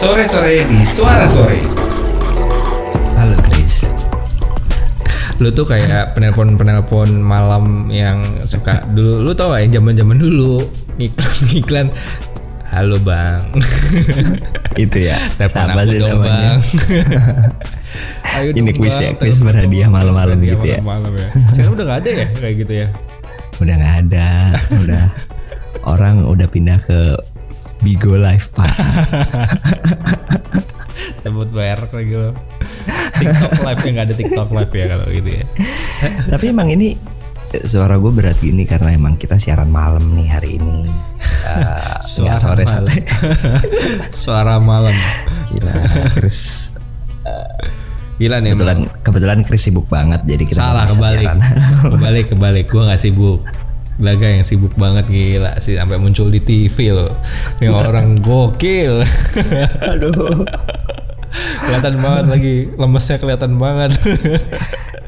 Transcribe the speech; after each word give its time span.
Sore-sore 0.00 0.64
di 0.64 0.80
Suara 0.82 1.28
Sore. 1.28 1.60
Halo 3.14 3.36
Chris. 3.44 3.84
lu 5.36 5.48
tuh 5.50 5.64
kayak 5.64 6.12
penelpon-penelpon 6.12 7.16
malam 7.16 7.88
yang 7.88 8.20
suka 8.44 8.84
dulu 8.86 9.20
lu 9.20 9.32
tau 9.32 9.52
gak 9.52 9.64
yang 9.64 9.80
zaman-zaman 9.80 10.16
dulu 10.16 10.68
ngiklan 11.48 11.88
halo 12.66 12.96
bang 12.98 13.40
Itu 14.84 15.00
ya. 15.02 15.16
telepon 15.36 15.64
Siapa 15.66 15.80
aku 15.80 15.88
sih 15.90 15.98
dong 15.98 16.10
namanya? 16.14 16.36
bang 16.36 16.58
Ayo 18.36 18.48
Ini 18.52 18.70
quiz 18.74 18.94
Bang, 18.94 19.02
ya, 19.02 19.10
quiz 19.16 19.38
berhadiah 19.40 19.88
malam-malam 19.88 20.36
gitu 20.38 20.60
ya. 20.62 20.76
malam-malam 20.78 21.12
ya 21.16 21.28
sekarang 21.52 21.72
udah 21.72 21.84
gak 21.86 21.98
ada 22.00 22.10
ya 22.10 22.26
kayak 22.34 22.54
gitu 22.58 22.72
ya 22.74 22.88
Udah 23.60 23.74
nggak 23.76 23.96
ada. 24.02 24.28
Udah 24.74 25.04
orang 25.84 26.24
udah 26.24 26.48
pindah 26.48 26.80
ke 26.80 27.12
Bigo 27.80 28.14
Live 28.14 28.52
Pak. 28.52 28.70
cabut 31.20 31.48
bayar 31.52 31.84
lagi 31.84 32.16
lo 32.16 32.32
TikTok 33.18 33.60
live 33.60 33.80
ya 33.80 33.90
nggak 33.92 34.06
ada 34.08 34.14
TikTok 34.16 34.48
live 34.50 34.72
ya 34.72 34.84
kalau 34.88 35.06
gitu 35.10 35.30
ya 35.30 35.44
Tapi 36.32 36.44
emang 36.48 36.68
ini 36.70 36.96
eh, 37.50 37.62
suara 37.62 37.96
gue 37.96 38.08
berat 38.08 38.40
gini 38.40 38.64
karena 38.64 38.92
emang 38.92 39.16
kita 39.16 39.36
siaran 39.36 39.68
malam 39.68 40.16
nih 40.16 40.28
hari 40.28 40.56
ini. 40.56 40.88
Eh, 41.40 41.96
nggak 42.20 42.36
sore 42.38 42.62
malam. 42.62 42.84
sore. 42.84 42.96
suara 44.22 44.54
malam 44.60 44.92
Gila, 45.50 45.72
Chris. 46.12 46.68
gila 48.16 48.36
nih 48.38 48.52
Kebetulan 48.52 48.78
kebetulan 49.00 49.38
Chris 49.42 49.62
sibuk 49.64 49.88
banget 49.88 50.20
jadi 50.28 50.44
kita 50.44 50.60
salah 50.60 50.84
kebalik 50.84 51.24
siaran. 51.26 51.40
kebalik 51.90 52.26
kebalik 52.28 52.66
gue 52.68 52.82
nggak 52.84 53.00
sibuk 53.00 53.40
Laga 54.00 54.26
yang 54.26 54.44
sibuk 54.48 54.72
banget 54.80 55.04
gila 55.12 55.60
sih 55.60 55.76
sampai 55.76 56.00
muncul 56.00 56.32
di 56.32 56.40
TV 56.40 56.88
loh 56.88 57.12
yang 57.60 57.76
orang 57.76 58.16
gokil 58.18 59.04
Aduh. 59.92 60.42
kelihatan 61.62 62.00
banget 62.00 62.24
lagi 62.26 62.54
lemesnya 62.74 63.16
kelihatan 63.20 63.60
banget 63.60 63.92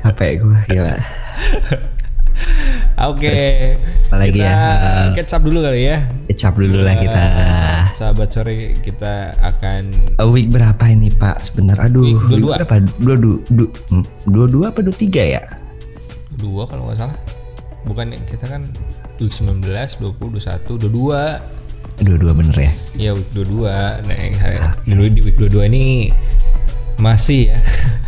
Capek 0.03 0.45
gue 0.45 0.59
gila. 0.69 0.97
oke 3.01 3.35
apalagi 4.13 4.39
kita 4.39 5.25
ya? 5.25 5.35
up 5.35 5.43
dulu 5.43 5.59
kali 5.65 5.81
ya 5.89 5.99
Kecap 6.29 6.55
dulu 6.61 6.79
lah 6.85 6.95
kita. 7.01 7.25
sahabat 7.97 8.29
sore 8.29 8.77
kita 8.85 9.33
akan 9.41 9.89
Uh, 10.21 10.29
week 10.29 10.53
berapa 10.53 10.85
ini 10.87 11.09
Pak? 11.09 11.49
Sebentar, 11.49 11.81
aduh. 11.81 12.05
Week 12.05 12.21
berapa? 12.29 12.85
Dua 13.01 13.17
dua 13.17 13.37
dua 13.49 13.69
hmm, 13.89 14.05
dua 14.29 14.47
dua 14.47 14.65
apa 14.69 14.85
dua 14.85 14.93
tiga 14.93 15.25
ya? 15.25 15.43
dua 16.37 16.69
kalau 16.69 16.91
nggak 16.91 16.99
salah 17.01 17.17
bukan 17.85 18.15
kita 18.29 18.45
kan 18.47 18.63
week 19.19 19.35
19, 19.35 19.63
20, 19.63 20.19
21, 20.19 20.79
22 20.79 22.03
Dua 22.03 22.17
dua 22.19 22.33
bener 22.35 22.57
ya? 22.57 22.73
Ya 22.99 23.11
week 23.15 23.29
22 23.37 23.69
nah, 24.09 24.17
yang 24.17 24.35
hari, 24.39 24.59
di, 24.89 24.95
di 25.19 25.21
week 25.23 25.37
22 25.39 25.71
ini 25.71 25.85
masih 26.99 27.55
ya 27.55 27.59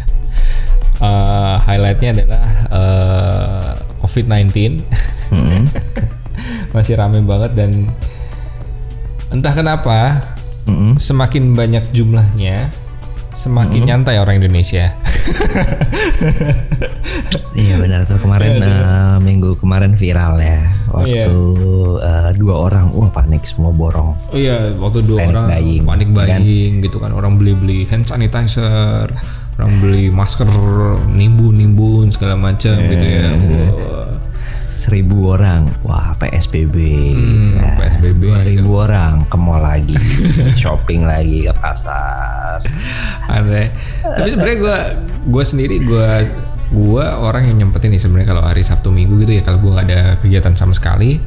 Eh, 1.05 1.57
highlightnya 1.67 2.11
adalah 2.23 2.47
eh, 2.71 3.71
COVID-19 4.01 4.81
Hmm. 5.35 5.67
masih 6.77 6.95
rame 7.01 7.19
banget 7.25 7.57
dan 7.59 7.91
entah 9.33 9.51
kenapa 9.57 10.21
Mm-mm. 10.69 11.01
semakin 11.01 11.57
banyak 11.57 11.83
jumlahnya 11.91 12.71
semakin 13.35 13.83
nyantai 13.85 14.17
orang 14.23 14.39
Indonesia 14.41 14.95
Iya 17.55 17.79
benar 17.79 18.03
tuh 18.07 18.19
kemarin 18.19 18.59
eh, 18.59 19.17
minggu 19.23 19.55
kemarin 19.63 19.95
viral 19.95 20.43
ya 20.43 20.75
waktu 20.95 21.39
eh, 22.03 22.31
dua 22.39 22.55
orang 22.71 22.95
wah 22.95 23.11
panik 23.11 23.43
semua 23.47 23.75
borong. 23.75 24.15
Oh 24.31 24.39
iya, 24.39 24.71
waktu 24.79 25.03
dua 25.03 25.27
Panic 25.27 25.33
orang 25.35 25.47
buying, 25.51 25.83
panik 25.83 26.09
kan? 26.09 26.15
buying 26.15 26.73
gitu 26.83 26.97
kan 27.03 27.11
orang 27.11 27.35
beli-beli 27.35 27.87
hand 27.91 28.07
sanitizer, 28.07 29.11
orang 29.59 29.73
beli 29.83 30.11
masker, 30.15 30.49
nimbun-nimbun 31.11 32.15
segala 32.15 32.39
macam 32.39 32.79
gitu 32.79 33.07
ya. 33.07 33.27
Wah. 33.35 34.09
Seribu 34.75 35.31
orang, 35.31 35.71
wah 35.81 36.19
PSBB, 36.19 36.77
Hmm, 37.15 37.55
ya. 37.55 37.79
PSBB, 37.79 38.21
Dua 38.21 38.41
ribu 38.43 38.71
orang 38.77 39.23
ke 39.25 39.37
mall 39.39 39.63
lagi, 39.63 39.95
shopping 40.61 41.07
lagi 41.07 41.47
ke 41.47 41.55
pasar. 41.55 42.59
Aneh. 43.31 43.71
Tapi 44.03 44.29
sebenarnya 44.29 44.59
gue 44.59 44.79
gue 45.31 45.45
sendiri 45.47 45.77
gue 45.81 46.09
gue 46.75 47.05
orang 47.07 47.47
yang 47.47 47.57
nyempetin 47.65 47.95
nih 47.95 48.03
sebenarnya 48.03 48.29
kalau 48.29 48.43
hari 48.43 48.61
Sabtu 48.61 48.91
Minggu 48.91 49.23
gitu 49.23 49.39
ya 49.39 49.43
kalau 49.43 49.63
gue 49.63 49.73
ada 49.79 50.19
kegiatan 50.19 50.53
sama 50.53 50.75
sekali 50.75 51.23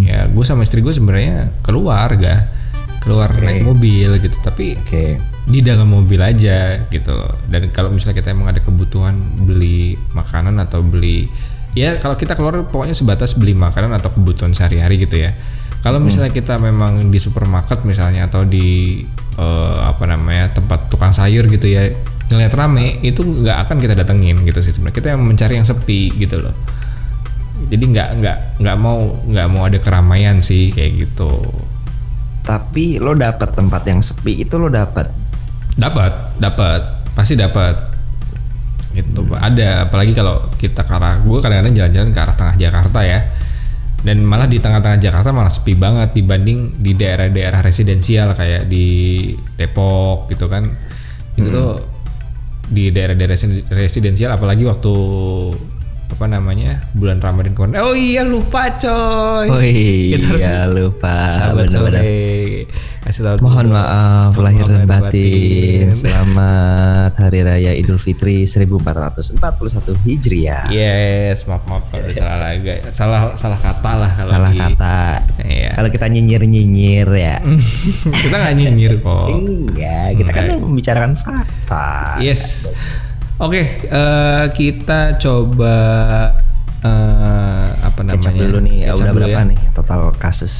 ya 0.00 0.24
gue 0.24 0.40
sama 0.40 0.62
istri 0.62 0.80
gue 0.80 0.88
sebenarnya 0.88 1.52
keluar 1.60 2.08
ga 2.16 2.48
keluar 3.02 3.28
naik 3.34 3.60
mobil 3.62 4.16
gitu 4.18 4.34
tapi 4.40 4.78
Oke, 4.78 5.18
di 5.44 5.60
dalam 5.60 5.86
mobil 5.86 6.18
aja 6.18 6.80
gitu 6.86 7.12
loh. 7.12 7.38
Dan 7.46 7.70
kalau 7.70 7.90
misalnya 7.90 8.18
kita 8.18 8.32
emang 8.32 8.50
ada 8.50 8.58
kebutuhan 8.58 9.14
beli 9.42 9.94
makanan 10.10 10.58
atau 10.58 10.82
beli 10.82 11.26
ya 11.76 12.00
kalau 12.00 12.16
kita 12.16 12.32
keluar 12.32 12.64
pokoknya 12.64 12.96
sebatas 12.96 13.36
beli 13.36 13.52
makanan 13.52 13.92
atau 13.94 14.08
kebutuhan 14.10 14.56
sehari-hari 14.56 15.04
gitu 15.04 15.20
ya. 15.20 15.36
Kalau 15.84 16.02
misalnya 16.02 16.34
kita 16.34 16.58
memang 16.58 17.14
di 17.14 17.18
supermarket 17.22 17.86
misalnya 17.86 18.26
atau 18.26 18.42
di 18.42 18.98
eh, 19.38 19.78
apa 19.84 20.02
namanya 20.08 20.50
tempat 20.56 20.90
tukang 20.90 21.14
sayur 21.14 21.46
gitu 21.46 21.68
ya 21.68 21.92
ngeliat 22.26 22.50
rame 22.58 22.98
itu 23.06 23.22
nggak 23.22 23.68
akan 23.68 23.76
kita 23.78 23.94
datengin 23.94 24.42
gitu 24.42 24.58
sih 24.58 24.74
sebenarnya 24.74 24.98
kita 24.98 25.08
yang 25.14 25.22
mencari 25.22 25.62
yang 25.62 25.68
sepi 25.68 26.10
gitu 26.18 26.42
loh 26.42 26.50
jadi 27.70 27.84
nggak 27.86 28.08
nggak 28.18 28.38
nggak 28.66 28.76
mau 28.82 29.14
nggak 29.30 29.46
mau 29.46 29.62
ada 29.70 29.78
keramaian 29.78 30.42
sih 30.42 30.74
kayak 30.74 31.06
gitu 31.06 31.30
tapi 32.46 33.02
lo 33.02 33.18
dapet 33.18 33.50
tempat 33.58 33.82
yang 33.90 33.98
sepi 33.98 34.46
itu 34.46 34.54
lo 34.54 34.70
dapet. 34.70 35.10
Dapat, 35.74 36.38
dapat, 36.38 36.80
pasti 37.18 37.34
dapat. 37.34 37.95
Pak. 39.04 39.38
Ada 39.42 39.68
apalagi 39.90 40.12
kalau 40.16 40.48
kita 40.56 40.86
ke 40.86 40.92
arah 40.92 41.20
gue 41.20 41.38
kadang-kadang 41.42 41.74
jalan-jalan 41.74 42.10
ke 42.14 42.20
arah 42.20 42.36
tengah 42.36 42.56
Jakarta 42.56 43.00
ya. 43.04 43.20
Dan 44.06 44.22
malah 44.22 44.46
di 44.46 44.62
tengah-tengah 44.62 45.02
Jakarta 45.02 45.34
malah 45.34 45.50
sepi 45.50 45.74
banget 45.74 46.14
dibanding 46.14 46.78
di 46.78 46.94
daerah-daerah 46.94 47.58
residensial 47.58 48.38
kayak 48.38 48.70
di 48.70 48.86
Depok 49.58 50.30
gitu 50.30 50.46
kan. 50.46 50.70
Itu 51.34 51.48
tuh 51.50 51.72
di 52.66 52.90
daerah-daerah 52.94 53.34
resi- 53.34 53.66
residensial 53.66 54.30
apalagi 54.34 54.66
waktu 54.66 54.94
apa 56.06 56.26
namanya 56.30 56.86
bulan 56.94 57.18
Ramadan 57.18 57.52
kemarin. 57.52 57.82
Oh 57.82 57.98
iya 57.98 58.22
lupa 58.22 58.70
coy. 58.78 59.46
Oh 59.50 59.62
Kita 59.62 60.26
harus 60.30 60.42
iya 60.46 60.60
lupa, 60.70 61.26
Sahabat 61.26 61.66
sore 61.68 62.66
kasih 63.06 63.22
tahu 63.22 63.34
dulu. 63.38 63.46
Mohon 63.46 63.66
maaf 63.70 64.34
lahir 64.34 64.66
dan 64.66 64.82
batin. 64.82 64.98
batin. 65.06 65.86
Selamat 66.02 67.12
Hari 67.14 67.40
Raya 67.40 67.72
Idul 67.72 68.02
Fitri 68.02 68.42
1441 68.42 69.38
Hijriah. 70.02 70.66
Yes, 70.68 71.46
maaf 71.46 71.62
maaf 71.70 71.86
kalau 71.86 72.10
salah 72.10 72.38
lagi, 72.42 72.74
salah 72.90 73.20
salah 73.38 73.54
kata 73.56 73.92
lah 73.94 74.10
kalau 74.10 74.32
Salah 74.34 74.50
di- 74.50 74.58
kata. 74.58 74.98
Iya. 75.38 75.70
Kalau 75.72 75.88
kita 75.88 76.06
nyinyir-nyinyir 76.08 77.08
ya. 77.14 77.36
kita 78.26 78.34
nggak 78.34 78.54
nyinyir 78.58 78.92
kok. 78.98 79.26
Enggak, 79.30 80.06
kita 80.18 80.30
kan 80.32 80.44
membicarakan 80.58 81.12
fakta. 81.14 82.18
Yes. 82.18 82.66
Oke, 83.38 83.62
eh, 83.86 84.44
kita 84.50 85.14
coba 85.20 85.76
eh, 86.82 87.68
apa 87.78 88.00
Kecap 88.02 88.32
namanya? 88.34 88.40
dulu 88.48 88.58
nih, 88.64 88.78
Kecap 88.82 88.96
udah 88.96 89.06
dulu 89.06 89.18
berapa 89.22 89.40
ya. 89.44 89.50
nih 89.52 89.60
total 89.76 90.00
kasus 90.16 90.54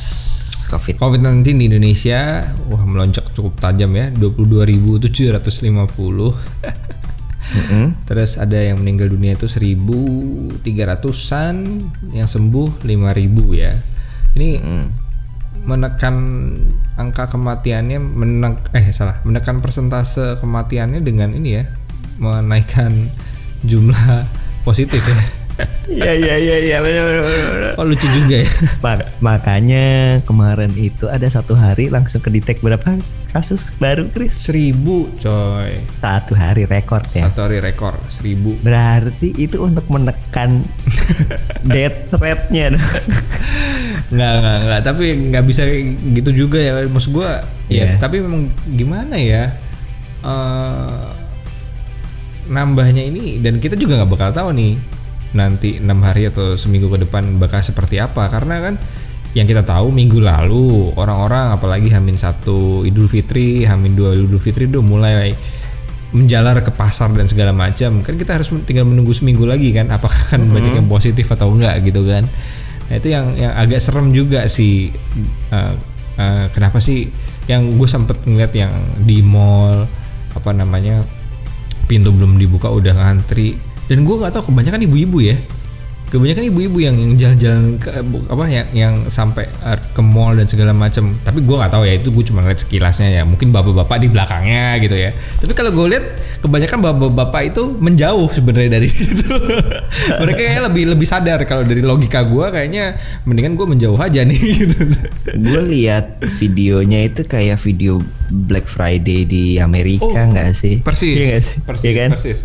COVID? 0.68 0.98
COVID-19 0.98 1.56
di 1.56 1.64
Indonesia, 1.70 2.44
wah 2.68 2.82
melonjak 2.82 3.24
cukup 3.32 3.56
tajam 3.58 3.94
ya, 3.94 4.10
22.750. 4.14 6.34
Mm-mm. 7.46 7.94
Terus 8.10 8.42
ada 8.42 8.58
yang 8.58 8.82
meninggal 8.82 9.06
dunia 9.06 9.38
itu 9.38 9.46
1.300an, 9.46 11.54
yang 12.10 12.26
sembuh 12.26 12.82
5.000 12.82 13.54
ya. 13.54 13.78
Ini 14.34 14.58
menekan 15.66 16.14
angka 16.94 17.26
kematiannya 17.26 17.98
menek 17.98 18.70
eh 18.70 18.86
salah 18.94 19.18
menekan 19.26 19.58
persentase 19.58 20.38
kematiannya 20.38 21.02
dengan 21.02 21.34
ini 21.34 21.58
ya 21.58 21.66
menaikkan 22.22 23.10
jumlah 23.66 24.30
positif 24.62 25.02
ya. 25.02 25.18
Iya 25.86 26.12
iya 26.12 26.34
iya 26.36 26.56
iya 26.60 26.76
benar 26.80 27.04
benar. 27.22 27.72
Oh 27.78 27.86
lucu 27.86 28.04
juga 28.10 28.44
ya. 28.44 28.48
Mak- 28.82 29.08
makanya 29.18 29.86
kemarin 30.22 30.74
itu 30.74 31.06
ada 31.06 31.24
satu 31.26 31.54
hari 31.54 31.88
langsung 31.88 32.20
kedetek 32.20 32.60
berapa 32.60 32.98
kasus 33.30 33.72
baru 33.76 34.04
Chris? 34.10 34.36
Seribu 34.36 35.08
coy. 35.16 35.80
Satu 35.96 36.36
hari 36.36 36.66
rekor 36.66 37.00
ya. 37.12 37.28
Satu 37.28 37.46
hari 37.46 37.60
rekor 37.60 37.96
seribu. 38.08 38.58
Berarti 38.60 39.32
itu 39.32 39.62
untuk 39.62 39.88
menekan 39.88 40.66
death 41.72 42.12
rate-nya 42.12 42.76
dong. 42.76 42.82
Nggak 44.14 44.32
nggak 44.38 44.56
nggak. 44.62 44.80
Tapi 44.84 45.04
nggak 45.32 45.44
bisa 45.46 45.62
gitu 46.12 46.30
juga 46.36 46.58
ya. 46.60 46.84
Maksud 46.84 47.10
gua 47.10 47.40
ya. 47.66 47.96
Iya. 47.96 47.96
Tapi 47.96 48.20
memang 48.20 48.50
gimana 48.68 49.16
ya? 49.16 49.44
eh 50.26 51.06
nambahnya 52.46 53.02
ini 53.02 53.38
dan 53.38 53.58
kita 53.58 53.74
juga 53.74 53.98
nggak 53.98 54.10
bakal 54.10 54.30
tahu 54.30 54.48
nih 54.54 54.74
nanti 55.34 55.82
enam 55.82 56.04
hari 56.04 56.30
atau 56.30 56.54
seminggu 56.54 56.86
ke 56.92 57.08
depan 57.08 57.40
bakal 57.40 57.64
seperti 57.64 57.98
apa 57.98 58.30
karena 58.30 58.62
kan 58.62 58.74
yang 59.36 59.44
kita 59.44 59.60
tahu 59.68 59.92
minggu 59.92 60.16
lalu 60.16 60.96
orang-orang 60.96 61.52
apalagi 61.52 61.92
Hamin 61.92 62.16
satu 62.16 62.88
Idul 62.88 63.04
Fitri, 63.04 63.68
Hamin 63.68 63.92
dua 63.92 64.16
Idul 64.16 64.40
Fitri 64.40 64.64
udah 64.64 64.80
mulai 64.80 65.36
menjalar 66.16 66.64
ke 66.64 66.72
pasar 66.72 67.12
dan 67.12 67.28
segala 67.28 67.52
macam. 67.52 68.00
Kan 68.00 68.16
kita 68.16 68.40
harus 68.40 68.48
tinggal 68.64 68.88
menunggu 68.88 69.12
seminggu 69.12 69.44
lagi 69.44 69.76
kan 69.76 69.92
apakah 69.92 70.16
akan 70.32 70.48
banyak 70.48 70.80
yang 70.80 70.88
positif 70.88 71.28
atau 71.28 71.52
enggak 71.52 71.84
gitu 71.84 72.00
kan. 72.08 72.24
Nah, 72.88 72.94
itu 72.96 73.12
yang 73.12 73.36
yang 73.36 73.52
agak 73.52 73.84
serem 73.84 74.08
juga 74.16 74.48
sih 74.48 74.88
uh, 75.52 75.74
uh, 76.16 76.44
kenapa 76.56 76.80
sih 76.80 77.12
yang 77.44 77.76
gue 77.76 77.88
sempet 77.90 78.16
ngeliat 78.24 78.56
yang 78.56 78.72
di 79.04 79.20
mall 79.20 79.84
apa 80.32 80.50
namanya 80.56 81.04
pintu 81.86 82.08
belum 82.10 82.40
dibuka 82.40 82.72
udah 82.72 82.94
ngantri 82.94 83.58
dan 83.86 84.02
gue 84.02 84.14
nggak 84.18 84.32
tahu 84.34 84.50
kebanyakan 84.50 84.82
ibu-ibu 84.86 85.18
ya 85.22 85.36
kebanyakan 86.06 86.44
ibu-ibu 86.48 86.78
yang 86.78 86.96
yang 86.96 87.12
jalan-jalan 87.18 87.64
ke 87.76 87.88
apa 88.26 88.42
yang 88.46 88.66
yang 88.70 88.94
sampai 89.06 89.46
uh, 89.60 89.74
ke 89.74 90.00
mall 90.00 90.32
dan 90.32 90.46
segala 90.46 90.70
macam 90.70 91.18
tapi 91.20 91.42
gue 91.42 91.56
nggak 91.56 91.72
tahu 91.72 91.82
ya 91.82 91.94
itu 91.98 92.08
gue 92.10 92.24
cuma 92.26 92.40
ngeliat 92.40 92.60
sekilasnya 92.62 93.08
ya. 93.10 93.22
Mungkin 93.22 93.50
bapak-bapak 93.50 93.98
di 93.98 94.08
belakangnya 94.08 94.78
gitu 94.78 94.94
ya. 94.94 95.10
Tapi 95.36 95.52
kalau 95.52 95.70
gue 95.70 95.86
lihat 95.92 96.04
kebanyakan 96.40 96.78
bapak-bapak 96.80 97.42
itu 97.50 97.62
menjauh 97.76 98.28
sebenarnya 98.30 98.70
dari 98.72 98.88
situ. 98.94 99.26
Mereka 100.16 100.40
kayak 100.40 100.62
lebih 100.70 100.84
lebih 100.94 101.06
sadar 101.06 101.42
kalau 101.44 101.62
dari 101.62 101.82
logika 101.82 102.22
gue 102.22 102.46
kayaknya 102.48 102.96
mendingan 103.22 103.54
gue 103.54 103.66
menjauh 103.66 103.98
aja 103.98 104.22
nih 104.22 104.38
gitu. 104.62 104.78
Gue 105.36 105.60
lihat 105.66 106.22
videonya 106.38 107.04
itu 107.04 107.22
kayak 107.22 107.58
video 107.58 107.98
Black 108.26 108.66
Friday 108.66 109.22
di 109.22 109.54
Amerika 109.56 110.02
Oh, 110.02 110.34
nggak 110.34 110.50
sih? 110.50 110.82
persis. 110.82 111.14
Iya 111.14 111.26
nggak 111.30 111.42
sih? 111.42 111.56
persis 111.62 111.86
Iya 111.86 111.92
kan? 111.94 112.08
persis. 112.10 112.38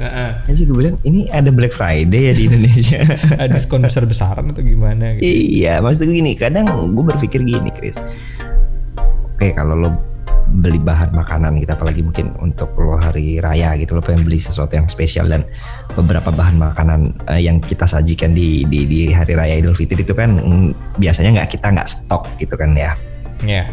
Kan 0.45 0.53
sih 0.53 0.65
gue 0.65 0.77
bilang 0.77 0.95
ini 1.01 1.25
ada 1.27 1.49
Black 1.49 1.73
Friday 1.73 2.29
ya 2.29 2.33
di 2.33 2.43
Indonesia 2.45 3.01
diskon 3.53 3.83
besar-besaran 3.83 4.47
atau 4.51 4.63
gimana 4.63 5.17
gitu 5.17 5.25
Iya, 5.27 5.79
maksud 5.83 6.07
gue 6.07 6.15
gini, 6.17 6.33
kadang 6.33 6.65
gue 6.67 7.05
berpikir 7.05 7.43
gini, 7.43 7.69
Chris. 7.75 7.99
Oke, 9.37 9.53
kalau 9.53 9.75
lo 9.77 9.89
beli 10.51 10.77
bahan 10.81 11.15
makanan 11.15 11.63
gitu, 11.63 11.71
apalagi 11.71 12.03
mungkin 12.03 12.35
untuk 12.43 12.75
lo 12.75 12.99
hari 12.99 13.39
raya 13.39 13.71
gitu, 13.79 13.95
lo 13.95 14.03
pengen 14.03 14.27
beli 14.27 14.35
sesuatu 14.35 14.75
yang 14.75 14.91
spesial 14.91 15.31
dan 15.31 15.47
beberapa 15.95 16.27
bahan 16.27 16.59
makanan 16.59 17.15
eh, 17.31 17.47
yang 17.47 17.63
kita 17.63 17.87
sajikan 17.87 18.35
di, 18.35 18.67
di 18.67 18.83
di 18.83 18.99
hari 19.15 19.39
raya 19.39 19.63
Idul 19.63 19.77
Fitri 19.77 20.03
itu 20.03 20.11
kan 20.11 20.35
mm, 20.35 20.99
biasanya 20.99 21.39
nggak 21.39 21.55
kita 21.55 21.71
nggak 21.71 21.87
stok 21.87 22.27
gitu 22.35 22.59
kan 22.59 22.75
ya, 22.75 22.91
ya 23.47 23.63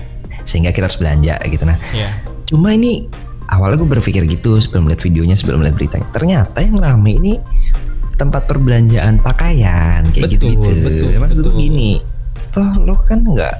sehingga 0.47 0.71
kita 0.73 0.87
harus 0.89 0.97
belanja 0.97 1.35
gitu. 1.45 1.67
Nah, 1.67 1.77
ya 1.93 2.15
cuma 2.49 2.73
ini 2.73 3.05
awalnya 3.53 3.77
gue 3.85 3.91
berpikir 4.01 4.25
gitu 4.25 4.57
sebelum 4.57 4.89
lihat 4.89 5.05
videonya, 5.05 5.37
sebelum 5.37 5.61
lihat 5.61 5.77
beritanya. 5.77 6.07
Ternyata 6.17 6.59
yang 6.65 6.81
rame 6.81 7.21
ini 7.21 7.35
tempat 8.19 8.45
perbelanjaan 8.45 9.23
pakaian 9.23 10.03
kayak 10.11 10.27
Betul, 10.27 10.59
gitu-gitu. 10.59 10.71
betul, 10.83 11.11
Maksud 11.17 11.39
gue 11.39 11.45
betul. 11.49 11.63
gini, 11.63 11.91
toh 12.51 12.69
lo 12.83 12.95
kan 13.01 13.23
nggak 13.23 13.55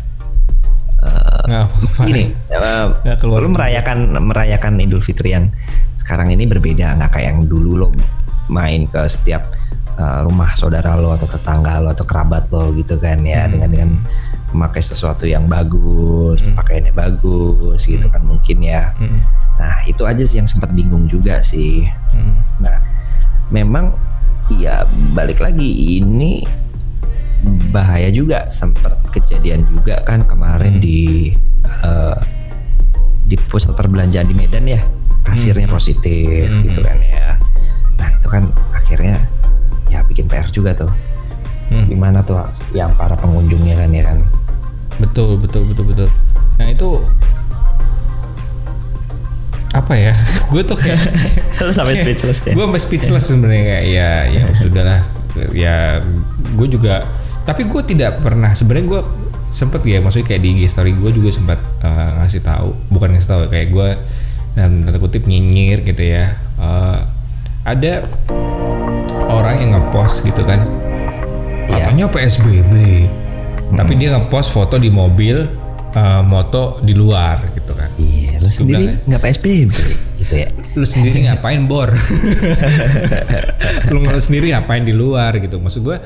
nggak 1.49 1.65
gini, 2.05 2.35
Nggak 2.51 3.17
keluar 3.23 3.41
lo 3.41 3.49
merayakan 3.49 4.19
merayakan 4.19 4.83
Idul 4.83 5.01
Fitri 5.01 5.33
yang 5.33 5.49
sekarang 5.95 6.29
ini 6.29 6.45
berbeda 6.45 6.99
nggak 6.99 7.11
kayak 7.15 7.27
yang 7.33 7.41
dulu 7.47 7.79
lo 7.79 7.89
main 8.51 8.85
ke 8.85 9.07
setiap 9.07 9.47
eh, 9.95 10.21
rumah 10.27 10.53
saudara 10.53 10.99
lo 10.99 11.15
atau 11.15 11.25
tetangga 11.25 11.79
lo 11.79 11.95
atau 11.95 12.05
kerabat 12.05 12.51
lo 12.51 12.75
gitu 12.75 12.99
kan 12.99 13.23
ya 13.23 13.47
Hmm. 13.47 13.53
dengan 13.57 13.69
dengan 13.71 13.91
memakai 14.49 14.81
sesuatu 14.81 15.29
yang 15.29 15.45
bagus, 15.45 16.41
pakaiannya 16.57 16.97
bagus 16.97 17.85
gitu 17.85 18.09
kan 18.09 18.25
mungkin 18.25 18.65
ya. 18.65 18.97
Mm, 18.97 19.21
Nah 19.61 19.77
itu 19.85 20.09
aja 20.09 20.25
sih 20.25 20.41
yang 20.41 20.49
sempat 20.49 20.73
bingung 20.73 21.05
juga 21.05 21.45
sih. 21.45 21.85
mm. 22.17 22.65
Nah 22.65 22.81
memang 23.53 23.93
ya 24.51 24.83
balik 25.13 25.39
lagi 25.39 25.99
ini 25.99 26.43
bahaya 27.71 28.11
juga 28.11 28.49
sempat 28.49 28.99
kejadian 29.11 29.63
juga 29.69 30.03
kan 30.03 30.25
kemarin 30.25 30.79
Hmm. 30.79 30.83
di 30.83 31.33
eh, 31.85 32.17
di 33.25 33.37
pusat 33.47 33.77
perbelanjaan 33.77 34.25
di 34.25 34.35
Medan 34.35 34.65
ya 34.65 34.81
kasirnya 35.23 35.69
Hmm. 35.69 35.77
positif 35.77 36.49
Hmm. 36.49 36.65
gitu 36.65 36.81
kan 36.81 36.97
ya. 36.99 37.37
Nah 37.97 38.09
itu 38.11 38.27
kan 38.27 38.43
akhirnya 38.73 39.21
ya 39.87 40.01
bikin 40.03 40.27
PR 40.27 40.49
juga 40.49 40.73
tuh. 40.75 40.91
Hmm. 41.69 41.85
Gimana 41.87 42.25
tuh 42.25 42.41
yang 42.73 42.97
para 42.97 43.13
pengunjungnya 43.15 43.77
kan 43.77 43.93
ya 43.93 44.03
kan. 44.03 44.19
Betul, 44.97 45.37
betul, 45.37 45.69
betul, 45.69 45.85
betul. 45.87 46.09
Nah 46.57 46.67
itu 46.67 47.05
apa 49.79 49.95
ya? 49.95 50.13
gue 50.53 50.63
tuh 50.63 50.75
kayak 50.75 50.99
Sampai 51.77 51.99
speechless 51.99 52.39
ya. 52.43 52.53
gue 52.55 52.63
sampai 52.63 52.81
speechless 52.81 53.25
sebenarnya 53.27 53.63
kayak 53.65 53.85
ya 53.87 54.11
ya 54.29 54.43
sudahlah 54.61 55.01
ya 55.51 55.77
gue 56.55 56.69
juga 56.69 57.07
tapi 57.43 57.65
gue 57.65 57.83
tidak 57.83 58.21
pernah 58.21 58.53
sebenarnya 58.53 58.87
gue 58.89 59.01
sempet 59.49 59.81
ya 59.83 59.99
maksudnya 59.99 60.29
kayak 60.29 60.43
di 60.43 60.49
IG 60.55 60.69
story 60.69 60.93
gue 60.93 61.11
juga 61.11 61.31
sempat 61.31 61.59
eh, 61.81 62.11
ngasih 62.19 62.43
tahu 62.43 62.77
bukan 62.89 63.15
ngasih 63.15 63.29
tahu 63.29 63.41
kayak 63.49 63.69
gue 63.71 63.89
dalam 64.53 64.83
tanda 64.83 64.99
kutip 64.99 65.25
nyinyir 65.25 65.83
gitu 65.83 66.03
ya 66.03 66.35
Eh, 66.59 67.01
ada 67.63 68.03
orang 69.29 69.55
yang 69.61 69.71
ngepost 69.75 70.23
gitu 70.23 70.43
kan 70.43 70.67
Iya. 71.69 71.85
katanya 71.85 72.05
PSBB 72.09 72.73
tapi 73.71 73.93
dia 73.95 74.17
ngepost 74.17 74.51
foto 74.51 74.75
di 74.75 74.89
mobil 74.89 75.45
eh, 75.95 76.23
moto 76.25 76.81
di 76.83 76.95
luar 76.97 77.53
gitu 77.55 77.73
kan. 77.73 77.91
Iya, 77.97 78.43
lo 78.43 78.51
sendiri 78.51 78.85
bilang 78.85 79.07
nggak 79.09 79.21
PSBB 79.23 79.47
gitu 80.19 80.35
ya. 80.35 80.49
lu 80.75 80.87
sendiri 80.87 81.19
ngapain 81.31 81.63
bor? 81.71 81.91
Lu 83.95 84.05
lu 84.05 84.21
sendiri 84.21 84.53
ngapain 84.53 84.85
di 84.85 84.93
luar 84.93 85.39
gitu. 85.39 85.63
Maksud 85.63 85.81
gue 85.81 85.97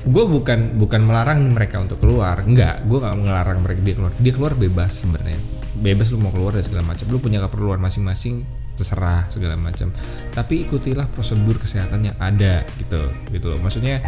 gue 0.00 0.24
bukan 0.24 0.80
bukan 0.80 1.00
melarang 1.04 1.52
mereka 1.52 1.80
untuk 1.80 2.00
keluar. 2.00 2.44
Enggak 2.44 2.84
gue 2.84 2.98
nggak 3.00 3.16
melarang 3.16 3.58
mereka 3.64 3.80
dia 3.82 3.94
keluar. 3.96 4.12
Dia 4.16 4.32
keluar 4.36 4.52
bebas 4.54 5.02
sebenarnya. 5.04 5.38
Bebas 5.80 6.12
lu 6.12 6.20
mau 6.20 6.32
keluar 6.32 6.56
dan 6.56 6.64
segala 6.64 6.84
macam. 6.86 7.04
Lu 7.08 7.18
punya 7.18 7.40
keperluan 7.40 7.80
masing-masing 7.80 8.44
terserah 8.76 9.28
segala 9.28 9.60
macam. 9.60 9.92
Tapi 10.32 10.64
ikutilah 10.64 11.08
prosedur 11.12 11.60
kesehatan 11.60 12.12
yang 12.12 12.16
ada 12.16 12.64
gitu 12.80 13.00
gitu 13.32 13.46
loh. 13.52 13.58
Maksudnya 13.60 14.00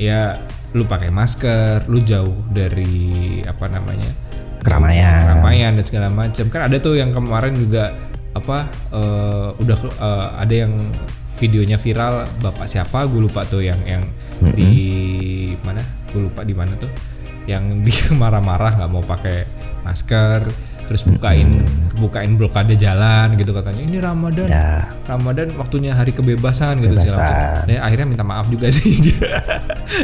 ya 0.00 0.40
lu 0.76 0.84
pakai 0.84 1.08
masker 1.08 1.88
lu 1.88 2.02
jauh 2.04 2.36
dari 2.52 3.40
apa 3.48 3.70
namanya 3.70 4.25
Keramaian. 4.66 5.22
keramaian 5.30 5.70
dan 5.78 5.84
segala 5.86 6.08
macam. 6.10 6.44
Kan 6.50 6.60
ada 6.66 6.76
tuh 6.82 6.98
yang 6.98 7.14
kemarin 7.14 7.54
juga 7.54 7.94
apa 8.34 8.66
eh, 8.90 9.48
udah 9.62 9.78
eh, 9.86 10.28
ada 10.42 10.54
yang 10.66 10.72
videonya 11.38 11.78
viral 11.78 12.26
bapak 12.42 12.66
siapa? 12.66 13.06
Gue 13.06 13.30
lupa 13.30 13.46
tuh 13.46 13.62
yang 13.62 13.78
yang 13.86 14.02
di 14.52 15.54
mana 15.62 15.80
gue 16.10 16.26
lupa 16.26 16.42
di 16.42 16.54
mana 16.58 16.74
tuh. 16.74 16.90
Yang 17.46 17.64
dia 17.86 18.06
marah-marah 18.18 18.74
nggak 18.82 18.90
mau 18.90 19.04
pakai 19.06 19.46
masker 19.86 20.50
terus 20.86 21.02
bukain 21.02 21.60
bukain 21.94 22.34
blokade 22.34 22.74
jalan 22.74 23.34
gitu 23.34 23.50
katanya 23.50 23.82
ini 23.82 23.98
Ramadan 23.98 24.46
Ya. 24.46 24.86
Ramadan 25.04 25.50
waktunya 25.54 25.92
hari 25.92 26.10
kebebasan 26.10 26.78
gitu. 26.80 26.94
Kebebasan. 26.94 27.66
Dia 27.66 27.82
akhirnya 27.82 28.06
minta 28.06 28.22
maaf 28.22 28.46
juga 28.46 28.70
sih 28.70 29.02
dia. 29.02 29.18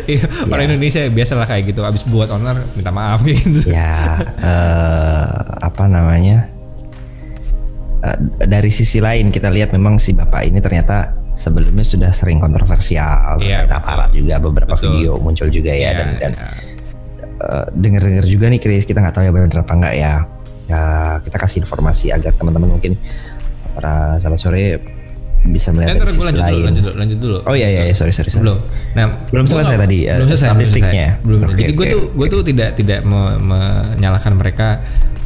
Iya, 0.03 0.25
orang 0.47 0.73
Indonesia 0.73 1.05
biasalah 1.07 1.45
kayak 1.45 1.75
gitu. 1.75 1.83
Abis 1.83 2.07
buat 2.07 2.31
owner 2.31 2.55
minta 2.75 2.89
maaf 2.89 3.23
gitu. 3.29 3.67
ya 3.67 4.19
eh, 4.39 5.27
apa 5.61 5.85
namanya 5.87 6.49
Eh, 8.03 8.19
dari 8.43 8.67
sisi 8.67 8.99
lain 8.99 9.31
kita 9.31 9.47
lihat 9.47 9.71
memang 9.71 9.95
si 9.95 10.11
bapak 10.11 10.43
ini 10.43 10.59
ternyata 10.59 11.15
sebelumnya 11.39 11.87
sudah 11.87 12.11
sering 12.11 12.43
kontroversial 12.43 13.39
Iya, 13.39 13.63
terkait 13.63 13.79
aparat 13.79 14.11
juga 14.11 14.43
beberapa 14.43 14.75
Betul. 14.75 14.99
video 14.99 15.13
muncul 15.17 15.47
juga 15.47 15.71
ya 15.71 15.79
Iya, 15.79 15.91
dan 15.95 16.09
dan 16.19 16.33
iya. 16.35 16.49
eh, 17.39 17.67
dengar-dengar 17.71 18.27
juga 18.27 18.51
nih 18.51 18.59
Chris 18.59 18.83
kita 18.85 18.99
nggak 18.99 19.15
tahu 19.15 19.23
ya 19.23 19.31
benar 19.31 19.55
apa 19.55 19.73
enggak 19.73 19.95
ya 19.95 20.15
ya 20.73 20.83
kita 21.21 21.37
kasih 21.37 21.61
informasi 21.61 22.09
agar 22.09 22.33
teman-teman 22.33 22.81
mungkin 22.81 22.97
para 23.77 24.17
sahabat 24.17 24.41
sore 24.41 24.65
bisa 25.43 25.75
melihat 25.75 25.99
dari 25.99 26.15
gue 26.15 26.23
sisi 26.23 26.23
lanjut 26.23 26.39
dulu, 26.39 26.47
lain 26.47 26.63
lanjut 26.71 26.83
dulu, 26.87 26.95
lanjut 26.95 27.19
dulu. 27.19 27.39
oh 27.51 27.55
iya 27.59 27.67
iya 27.67 27.83
iya, 27.91 27.95
sorry 27.99 28.15
sorry, 28.15 28.31
sorry. 28.31 28.47
Belum. 28.47 28.63
Nah, 28.95 29.27
Belum 29.27 29.47
selesai 29.51 29.75
tadi, 29.75 30.07
eh, 30.07 30.15
Belum 30.15 30.29
selesai. 30.31 30.49
belum 30.49 30.59
statistiknya. 30.63 31.09
selesai. 31.19 31.27
Belum. 31.27 31.41
Oke, 31.43 31.59
Jadi 31.59 31.73
gue 31.75 31.87
oke. 31.91 31.93
tuh 31.93 32.03
gue 32.15 32.27
tuh 32.31 32.41
tidak 32.47 32.71
tidak 32.79 33.01
me- 33.03 33.39
menyalahkan 33.43 34.33
mereka 34.39 34.69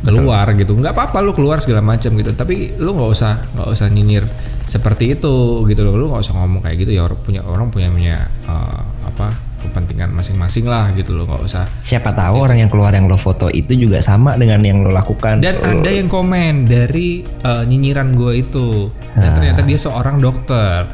keluar 0.01 0.49
gitu. 0.57 0.73
Nggak 0.73 0.97
apa-apa 0.97 1.19
lu 1.21 1.37
keluar 1.37 1.61
segala 1.61 1.85
macam 1.85 2.17
gitu. 2.17 2.33
Tapi 2.33 2.81
lu 2.81 2.97
nggak 2.97 3.11
usah 3.13 3.33
nggak 3.61 3.69
usah 3.69 3.87
nyinyir 3.93 4.25
seperti 4.65 5.21
itu 5.21 5.69
gitu 5.69 5.81
loh. 5.85 5.93
Lu 6.01 6.09
nggak 6.09 6.25
usah 6.25 6.33
ngomong 6.33 6.65
kayak 6.65 6.77
gitu 6.81 6.97
ya. 6.97 7.05
Orang 7.05 7.21
punya 7.21 7.41
orang 7.45 7.69
punya 7.69 7.89
punya 7.93 8.17
eh, 8.49 8.81
apa 9.05 9.29
kepentingan 9.67 10.11
masing-masing 10.11 10.65
lah 10.65 10.95
gitu 10.95 11.13
loh. 11.13 11.27
Nggak 11.27 11.43
usah. 11.45 11.65
siapa 11.81 12.11
tahu 12.11 12.39
orang 12.39 12.63
yang 12.63 12.71
keluar 12.71 12.91
yang 12.91 13.05
lo 13.05 13.15
foto 13.15 13.47
itu 13.49 13.75
juga 13.75 13.99
sama 13.99 14.35
dengan 14.35 14.63
yang 14.63 14.81
lo 14.81 14.91
lakukan 14.91 15.39
Dan 15.39 15.59
Oh, 15.59 15.83
ada 15.83 15.91
yang 15.91 16.07
komen 16.07 16.65
dari 16.65 17.21
eh, 17.23 17.63
nyinyiran 17.63 18.15
gue 18.15 18.33
itu. 18.39 18.89
Dan 19.13 19.27
Ah. 19.27 19.35
ternyata 19.35 19.61
dia 19.63 19.77
seorang 19.77 20.17
dokter. 20.17 20.87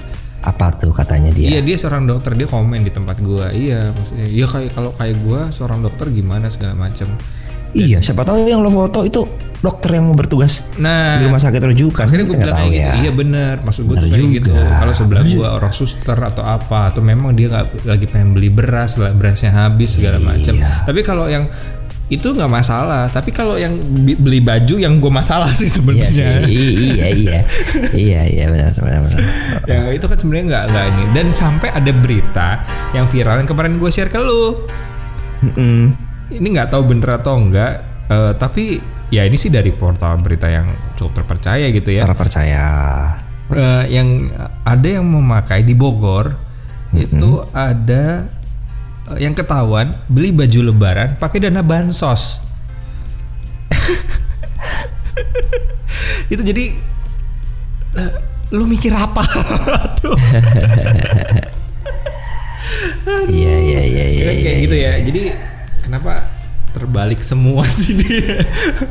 apa 0.42 0.74
tuh 0.74 0.90
katanya 0.90 1.30
dia 1.30 1.54
Iya 1.54 1.60
dia 1.62 1.78
seorang 1.78 2.02
dokter 2.02 2.34
dia 2.34 2.50
komen 2.50 2.82
di 2.82 2.90
tempat 2.90 3.22
gua. 3.22 3.54
Iya 3.54 3.94
maksudnya 3.94 4.26
iya 4.26 4.42
kayak 4.42 4.74
kalau 4.74 4.90
kayak 4.92 5.16
gua 5.22 5.40
seorang 5.48 5.78
dokter 5.80 6.10
gimana 6.10 6.50
segala 6.50 6.74
macam. 6.74 7.06
Iya, 7.70 8.02
siapa 8.02 8.20
tahu 8.20 8.42
yang 8.44 8.58
lo 8.58 8.66
foto 8.68 9.06
itu 9.06 9.22
dokter 9.62 9.94
yang 9.94 10.04
mau 10.04 10.12
bertugas 10.12 10.66
Nah 10.76 11.16
di 11.16 11.24
rumah 11.24 11.38
sakit 11.38 11.62
rujukan. 11.62 12.02
akhirnya 12.02 12.26
gue 12.26 12.34
bilang 12.36 12.56
kayak 12.58 12.72
gitu. 12.72 12.96
Iya 12.98 13.10
bener 13.12 13.54
maksud 13.62 13.82
gue 13.84 13.96
tuh 13.96 14.08
kayak 14.08 14.30
gitu. 14.36 14.50
Kalau 14.50 14.90
sebelah 14.92 15.22
gua 15.24 15.48
orang 15.54 15.70
suster 15.72 16.18
atau 16.18 16.42
apa 16.42 16.90
atau 16.90 17.00
memang 17.00 17.30
dia 17.30 17.46
nggak 17.48 17.86
lagi 17.86 18.06
pengen 18.06 18.32
beli 18.32 18.48
beras 18.48 18.94
lah 18.96 19.10
berasnya 19.10 19.50
habis 19.50 19.94
segala 19.94 20.18
Iya. 20.18 20.26
macam. 20.26 20.54
Tapi 20.58 21.00
kalau 21.00 21.26
yang 21.26 21.46
itu 22.08 22.28
nggak 22.28 22.50
masalah 22.50 23.08
tapi 23.08 23.30
kalau 23.30 23.56
yang 23.56 23.72
beli 24.18 24.36
baju 24.38 24.76
yang 24.76 24.98
gue 24.98 25.08
masalah 25.08 25.48
sih 25.50 25.64
Iya 25.64 25.72
sebenarnya 25.72 26.08
sih, 26.44 26.52
I- 26.52 26.76
iya 26.90 27.06
iya, 27.08 27.38
iya 28.04 28.20
iya 28.26 28.44
benar 28.46 28.76
benar 28.76 29.00
benar. 29.00 29.20
ya 29.64 29.78
itu 29.88 30.04
kan 30.04 30.18
sebenarnya 30.20 30.44
nggak 30.46 30.64
nggak 30.66 30.84
ini 30.90 31.02
dan 31.12 31.26
sampai 31.32 31.68
ada 31.70 31.88
berita 31.90 32.48
yang 32.90 33.08
viral 33.08 33.40
yang 33.40 33.48
kemarin 33.48 33.80
gue 33.80 33.88
share 33.88 34.12
ke 34.12 34.20
lu 34.20 34.60
Mm-mm. 35.42 35.96
ini 36.30 36.46
nggak 36.52 36.68
tahu 36.68 36.84
bener 36.86 37.16
atau 37.16 37.34
enggak 37.34 37.80
eh, 38.06 38.32
tapi 38.36 38.76
ya 39.12 39.28
ini 39.28 39.36
sih 39.36 39.52
dari 39.52 39.68
portal 39.76 40.16
berita 40.24 40.48
yang 40.48 40.72
cukup 40.96 41.20
terpercaya 41.20 41.68
gitu 41.68 41.92
ya 41.92 42.08
Terpercaya. 42.08 42.64
Eh, 43.52 43.84
yang 43.92 44.32
ada 44.64 44.88
yang 44.88 45.04
memakai 45.04 45.60
di 45.60 45.76
Bogor 45.76 46.32
itu 46.96 47.44
ada 47.52 48.24
eh, 49.12 49.18
yang 49.20 49.36
ketahuan 49.36 49.92
beli 50.08 50.32
baju 50.32 50.72
lebaran 50.72 51.20
pakai 51.20 51.44
dana 51.44 51.60
bansos 51.60 52.40
itu 56.32 56.40
jadi 56.40 56.72
eh, 58.00 58.12
lu 58.56 58.64
mikir 58.64 58.96
apa 58.96 59.20
Aduh. 63.02 63.28
Iya 63.28 63.56
iya 63.60 63.82
iya 63.82 64.04
iya. 64.08 64.24
Kayak 64.24 64.40
iya, 64.40 64.52
gitu 64.64 64.76
iya. 64.76 64.90
ya. 64.96 65.00
Jadi 65.04 65.22
kenapa 65.84 66.31
terbalik 66.72 67.20
semua 67.20 67.62
sih 67.84 67.96
dia? 67.96 68.42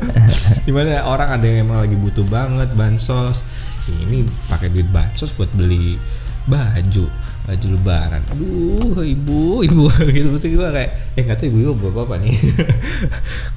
Di 0.66 0.72
mana 0.72 1.04
orang 1.06 1.38
ada 1.38 1.44
yang 1.44 1.68
emang 1.68 1.84
lagi 1.84 1.96
butuh 1.98 2.24
banget 2.26 2.70
bansos, 2.78 3.42
ini 3.90 4.24
pakai 4.48 4.70
duit 4.70 4.88
bansos 4.88 5.34
buat 5.34 5.50
beli 5.52 5.98
baju 6.46 7.06
baju 7.42 7.66
lebaran. 7.74 8.22
Aduh 8.34 9.02
ibu 9.02 9.66
ibu. 9.66 9.90
Gitu 10.14 10.30
maksud 10.30 10.50
gue 10.54 10.68
kayak 10.70 10.90
eh 11.18 11.22
nggak 11.26 11.36
tahu 11.42 11.46
ibu 11.50 11.58
ibu 11.58 11.72
bapak 11.90 12.02
apa 12.06 12.14
nih? 12.22 12.34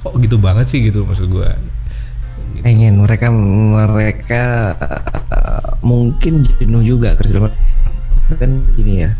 Kok 0.02 0.14
gitu 0.18 0.36
banget 0.42 0.66
sih 0.66 0.82
gitu 0.82 1.06
maksud 1.06 1.30
gue 1.30 1.50
pengen 2.66 2.98
mereka 2.98 3.30
mereka 3.30 4.74
uh, 5.30 5.78
mungkin 5.86 6.42
jenuh 6.42 6.82
juga 6.82 7.14
kerja 7.14 7.46
kan 8.34 8.50
gini 8.74 9.06
ya 9.06 9.14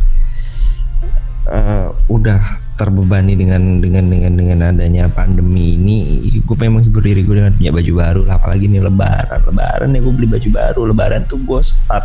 uh, 1.46 1.88
udah 2.10 2.40
terbebani 2.76 3.32
dengan 3.38 3.80
dengan 3.80 4.04
dengan 4.04 4.32
dengan 4.36 4.58
adanya 4.68 5.08
pandemi 5.08 5.80
ini 5.80 6.28
gue 6.44 6.56
memang 6.60 6.84
hibur 6.84 7.00
diri 7.00 7.24
gue 7.24 7.40
dengan 7.40 7.56
punya 7.56 7.72
baju 7.72 7.92
baru 7.96 8.22
lah 8.28 8.34
apalagi 8.36 8.68
nih 8.68 8.84
lebaran 8.84 9.40
lebaran 9.48 9.96
ya 9.96 10.00
gue 10.04 10.12
beli 10.12 10.28
baju 10.28 10.48
baru 10.52 10.80
lebaran 10.92 11.22
tuh 11.24 11.40
gue 11.40 11.60
start 11.64 12.04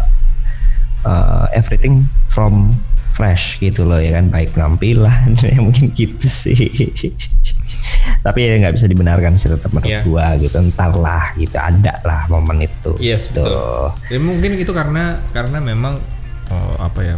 uh, 1.04 1.52
everything 1.52 2.08
from 2.32 2.72
fresh 3.12 3.60
gitu 3.60 3.84
loh 3.84 4.00
ya 4.00 4.16
kan 4.16 4.32
baik 4.32 4.56
penampilan 4.56 5.36
ya 5.44 5.60
mungkin 5.60 5.92
gitu 5.92 6.24
sih 6.26 6.56
tapi 8.24 8.40
ya 8.48 8.56
nggak 8.64 8.76
bisa 8.80 8.88
dibenarkan 8.88 9.36
sih 9.36 9.52
tetap 9.52 9.70
menurut 9.76 9.92
Iya. 9.92 10.02
gua 10.08 10.40
gitu 10.40 10.58
ntar 10.72 10.96
lah 10.96 11.36
gitu 11.36 11.58
ada 11.60 12.00
lah 12.08 12.26
momen 12.32 12.64
itu 12.64 12.96
Yes 13.04 13.28
gitu. 13.28 13.44
betul. 13.44 13.86
Ya 14.08 14.20
mungkin 14.24 14.52
itu 14.56 14.72
karena 14.72 15.20
karena 15.36 15.60
memang 15.60 16.00
oh, 16.48 16.76
apa 16.80 17.00
ya 17.04 17.16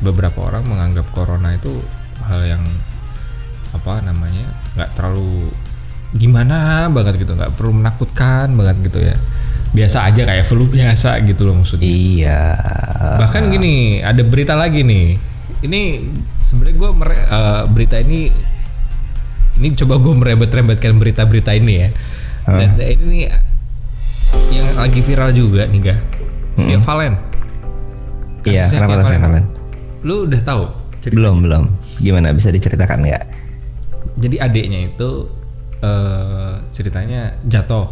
beberapa 0.00 0.48
orang 0.48 0.64
menganggap 0.64 1.06
corona 1.12 1.52
itu 1.56 1.80
hal 2.24 2.40
yang 2.44 2.64
apa 3.70 4.02
namanya 4.02 4.50
nggak 4.74 4.90
terlalu 4.98 5.52
gimana 6.10 6.90
banget 6.90 7.22
gitu 7.22 7.38
nggak 7.38 7.54
perlu 7.54 7.70
menakutkan 7.76 8.50
banget 8.58 8.76
gitu 8.90 8.98
ya. 8.98 9.16
Biasa 9.70 10.10
aja 10.10 10.26
kayak 10.26 10.42
flu 10.42 10.66
biasa 10.66 11.22
gitu 11.22 11.46
loh 11.46 11.62
maksudnya. 11.62 11.86
Iya. 11.86 12.42
Bahkan 13.22 13.54
gini 13.54 14.02
ada 14.02 14.26
berita 14.26 14.58
lagi 14.58 14.82
nih. 14.82 15.14
Ini 15.62 15.80
sebenarnya 16.42 16.74
gue 16.74 16.90
berita 17.70 17.96
ini 18.02 18.32
ini 19.60 19.68
coba 19.76 20.00
gue 20.02 20.14
merembet-rembetkan 20.16 20.98
berita-berita 20.98 21.54
ini 21.54 21.74
ya. 21.86 21.88
Dan 22.50 22.74
dan 22.74 22.88
ini 22.90 23.04
nih 23.06 23.22
yang 24.50 24.74
lagi 24.74 25.00
viral 25.06 25.30
juga 25.30 25.70
nih 25.70 25.80
ga 25.84 25.96
Via 26.58 26.78
Valen. 26.82 27.14
Iya 28.42 28.66
Kasusnya 28.66 28.78
kenapa 28.82 29.06
Via. 29.06 29.20
Valen? 29.22 29.44
Lu 30.00 30.24
udah 30.24 30.40
tahu 30.40 30.64
cerita 31.00 31.16
belum 31.16 31.36
belum. 31.44 31.64
Gimana 32.00 32.32
bisa 32.32 32.52
diceritakan 32.52 33.04
nggak? 33.04 33.24
Jadi 34.20 34.36
adiknya 34.36 34.80
itu 34.92 35.28
eh 35.80 36.54
ceritanya 36.72 37.40
jatuh. 37.44 37.88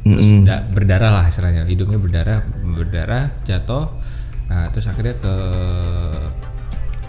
Terus 0.00 0.28
da- 0.48 0.64
berdarah 0.64 1.10
lah 1.12 1.24
istilahnya. 1.28 1.68
Hidungnya 1.68 2.00
berdarah 2.00 2.40
berdarah 2.64 3.24
jatuh. 3.44 3.92
Nah 4.48 4.72
terus 4.72 4.88
akhirnya 4.88 5.14
ke 5.20 5.34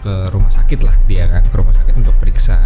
ke 0.02 0.14
rumah 0.28 0.52
sakit 0.52 0.80
lah 0.84 0.96
dia 1.08 1.24
kan. 1.28 1.42
Ke 1.48 1.56
rumah 1.56 1.72
sakit 1.72 1.94
untuk 1.96 2.12
periksa. 2.20 2.60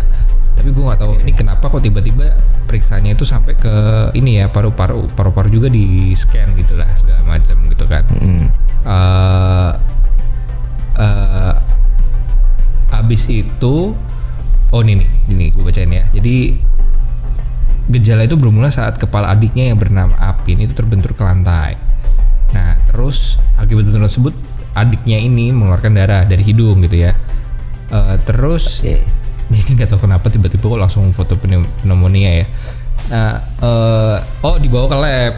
Tapi 0.56 0.72
gue 0.72 0.82
nggak 0.82 0.98
tahu 0.98 1.12
ini 1.22 1.32
kenapa 1.36 1.70
kok 1.70 1.84
tiba-tiba 1.84 2.34
periksanya 2.66 3.14
itu 3.14 3.22
sampai 3.22 3.54
ke 3.54 3.74
ini 4.18 4.42
ya 4.42 4.50
paru-paru 4.50 5.06
paru-paru 5.14 5.52
juga 5.52 5.68
di 5.70 6.10
scan 6.16 6.56
gitu 6.58 6.74
lah 6.74 6.90
segala 6.98 7.22
macam 7.22 7.56
gitu 7.70 7.84
kan. 7.86 8.02
Mm. 8.10 8.46
eh 8.86 9.72
eh, 10.96 11.54
abis 12.96 13.28
itu 13.28 13.92
oh 14.72 14.80
ini 14.82 15.04
nih 15.04 15.10
ini 15.30 15.44
gue 15.54 15.62
bacain 15.62 15.92
ya. 15.92 16.04
Jadi 16.10 16.58
gejala 17.86 18.26
itu 18.26 18.34
bermula 18.34 18.66
saat 18.72 18.98
kepala 18.98 19.30
adiknya 19.30 19.70
yang 19.70 19.78
bernama 19.78 20.18
Apin 20.18 20.58
itu 20.58 20.74
terbentur 20.74 21.14
ke 21.14 21.22
lantai. 21.22 21.78
Nah 22.50 22.82
terus 22.88 23.38
akibat 23.54 23.86
benturan 23.86 24.10
tersebut 24.10 24.34
adiknya 24.74 25.22
ini 25.22 25.54
mengeluarkan 25.54 25.92
darah 25.94 26.22
dari 26.26 26.42
hidung 26.42 26.82
gitu 26.82 27.06
ya. 27.06 27.12
Eh, 27.94 28.16
terus 28.26 28.82
Oke. 28.82 29.06
ini 29.54 29.70
nggak 29.78 29.94
tahu 29.94 30.10
kenapa 30.10 30.26
tiba-tiba 30.26 30.66
kok 30.66 30.80
langsung 30.82 31.06
foto 31.14 31.38
pneu- 31.38 31.70
pneumonia 31.86 32.42
ya. 32.42 32.46
Nah 33.12 33.32
eh, 33.62 34.16
oh 34.42 34.56
dibawa 34.58 34.86
ke 34.90 34.96
lab. 34.98 35.34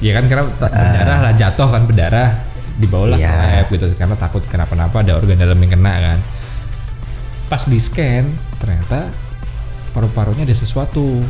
Ya 0.00 0.16
kan 0.16 0.24
karena 0.26 0.48
ta- 0.56 0.72
berdarah 0.72 1.18
lah 1.28 1.32
jatuh 1.36 1.68
kan 1.70 1.82
berdarah 1.86 2.28
dibawalah 2.80 3.20
ke 3.20 3.28
Iya. 3.28 3.36
lab 3.60 3.66
gitu 3.68 3.86
karena 3.94 4.16
takut 4.16 4.42
kenapa-napa 4.48 5.04
ada 5.04 5.20
organ 5.20 5.36
dalam 5.36 5.60
yang 5.60 5.76
kena 5.76 5.94
kan. 6.00 6.18
Pas 7.52 7.62
di 7.68 7.76
scan 7.76 8.24
ternyata 8.56 9.12
paru-parunya 9.92 10.48
ada 10.48 10.56
sesuatu 10.56 11.20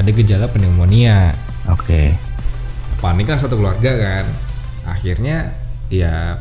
ada 0.00 0.08
gejala 0.08 0.48
pneumonia. 0.48 1.36
Oke. 1.68 2.16
Panik 3.04 3.28
kan 3.28 3.36
satu 3.36 3.60
keluarga 3.60 3.92
kan. 3.92 4.24
Akhirnya 4.88 5.52
ya 5.92 6.40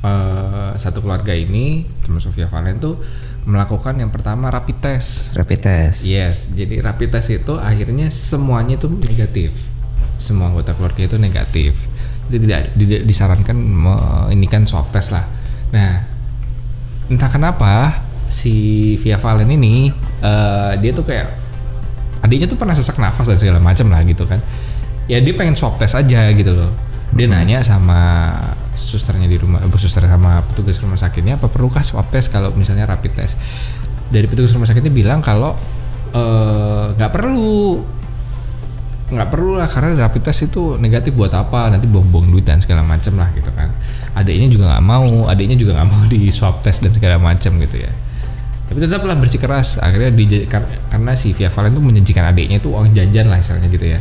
eh, 0.00 0.70
satu 0.80 1.04
keluarga 1.04 1.36
ini 1.36 1.84
termasuk 2.00 2.32
Via 2.32 2.48
Valen 2.48 2.80
tuh 2.80 2.96
melakukan 3.44 4.00
yang 4.00 4.08
pertama 4.08 4.48
rapid 4.48 4.80
test. 4.80 5.36
Rapid 5.36 5.60
test. 5.60 5.98
Yes 6.08 6.48
jadi 6.48 6.80
rapid 6.80 7.12
test 7.12 7.28
itu 7.34 7.52
akhirnya 7.60 8.08
semuanya 8.08 8.80
itu 8.80 8.88
negatif. 8.88 9.52
Semua 10.16 10.48
anggota 10.52 10.72
keluarga 10.76 11.04
itu 11.04 11.16
negatif 11.20 11.89
tidak, 12.38 12.60
tidak 12.78 13.00
disarankan 13.02 13.56
ini 14.30 14.46
kan 14.46 14.62
swab 14.68 14.86
test 14.94 15.10
lah. 15.10 15.26
Nah 15.74 16.06
entah 17.10 17.26
kenapa 17.26 18.06
si 18.30 18.94
Via 19.02 19.18
Valen 19.18 19.50
ini 19.50 19.90
eh, 20.22 20.72
dia 20.78 20.90
tuh 20.94 21.02
kayak 21.02 21.28
adiknya 22.22 22.46
tuh 22.46 22.54
pernah 22.54 22.78
sesak 22.78 23.02
nafas 23.02 23.26
dan 23.26 23.36
segala 23.36 23.58
macam 23.58 23.90
lah 23.90 24.00
gitu 24.06 24.24
kan. 24.24 24.38
Ya 25.10 25.18
dia 25.18 25.34
pengen 25.34 25.58
swab 25.58 25.74
test 25.76 25.98
aja 25.98 26.30
gitu 26.30 26.54
loh. 26.54 26.70
Dia 27.10 27.26
nanya 27.26 27.58
sama 27.66 28.30
susternya 28.70 29.26
di 29.26 29.34
rumah 29.34 29.58
eh, 29.66 29.78
suster 29.80 30.06
sama 30.06 30.46
petugas 30.46 30.78
rumah 30.78 30.94
sakitnya 30.94 31.34
apa 31.42 31.50
perlukah 31.50 31.82
swab 31.82 32.06
test 32.14 32.30
kalau 32.30 32.54
misalnya 32.54 32.86
rapid 32.86 33.12
test? 33.18 33.34
Dari 34.14 34.30
petugas 34.30 34.54
rumah 34.54 34.70
sakitnya 34.70 34.94
bilang 34.94 35.18
kalau 35.18 35.58
eh, 36.14 36.94
nggak 36.94 37.10
perlu 37.10 37.82
nggak 39.10 39.28
perlu 39.28 39.58
lah 39.58 39.66
karena 39.66 40.06
rapid 40.06 40.22
test 40.22 40.46
itu 40.46 40.78
negatif 40.78 41.12
buat 41.18 41.34
apa? 41.34 41.68
Nanti 41.74 41.90
buang-buang 41.90 42.30
duit 42.30 42.46
dan 42.46 42.62
segala 42.62 42.86
macam 42.86 43.18
lah 43.18 43.28
gitu 43.34 43.50
kan. 43.52 43.74
Adiknya 44.14 44.48
juga 44.50 44.64
nggak 44.74 44.84
mau 44.86 45.26
adiknya 45.26 45.58
juga 45.58 45.76
nggak 45.78 45.88
mau 45.90 46.02
di 46.12 46.30
swab 46.30 46.62
test 46.62 46.80
dan 46.86 46.94
segala 46.94 47.18
macam 47.18 47.58
gitu 47.58 47.76
ya. 47.82 47.90
Tapi 48.70 48.78
tetaplah 48.86 49.18
bersikeras 49.18 49.82
akhirnya 49.82 50.14
di, 50.14 50.46
kar- 50.46 50.70
karena 50.94 51.12
si 51.18 51.34
Via 51.34 51.50
Valen 51.50 51.74
tuh 51.74 51.82
menjanjikan 51.82 52.30
adiknya 52.30 52.62
itu 52.62 52.70
uang 52.70 52.94
jajan 52.94 53.26
lah 53.26 53.42
istilahnya 53.42 53.66
gitu 53.66 53.86
ya. 53.90 54.00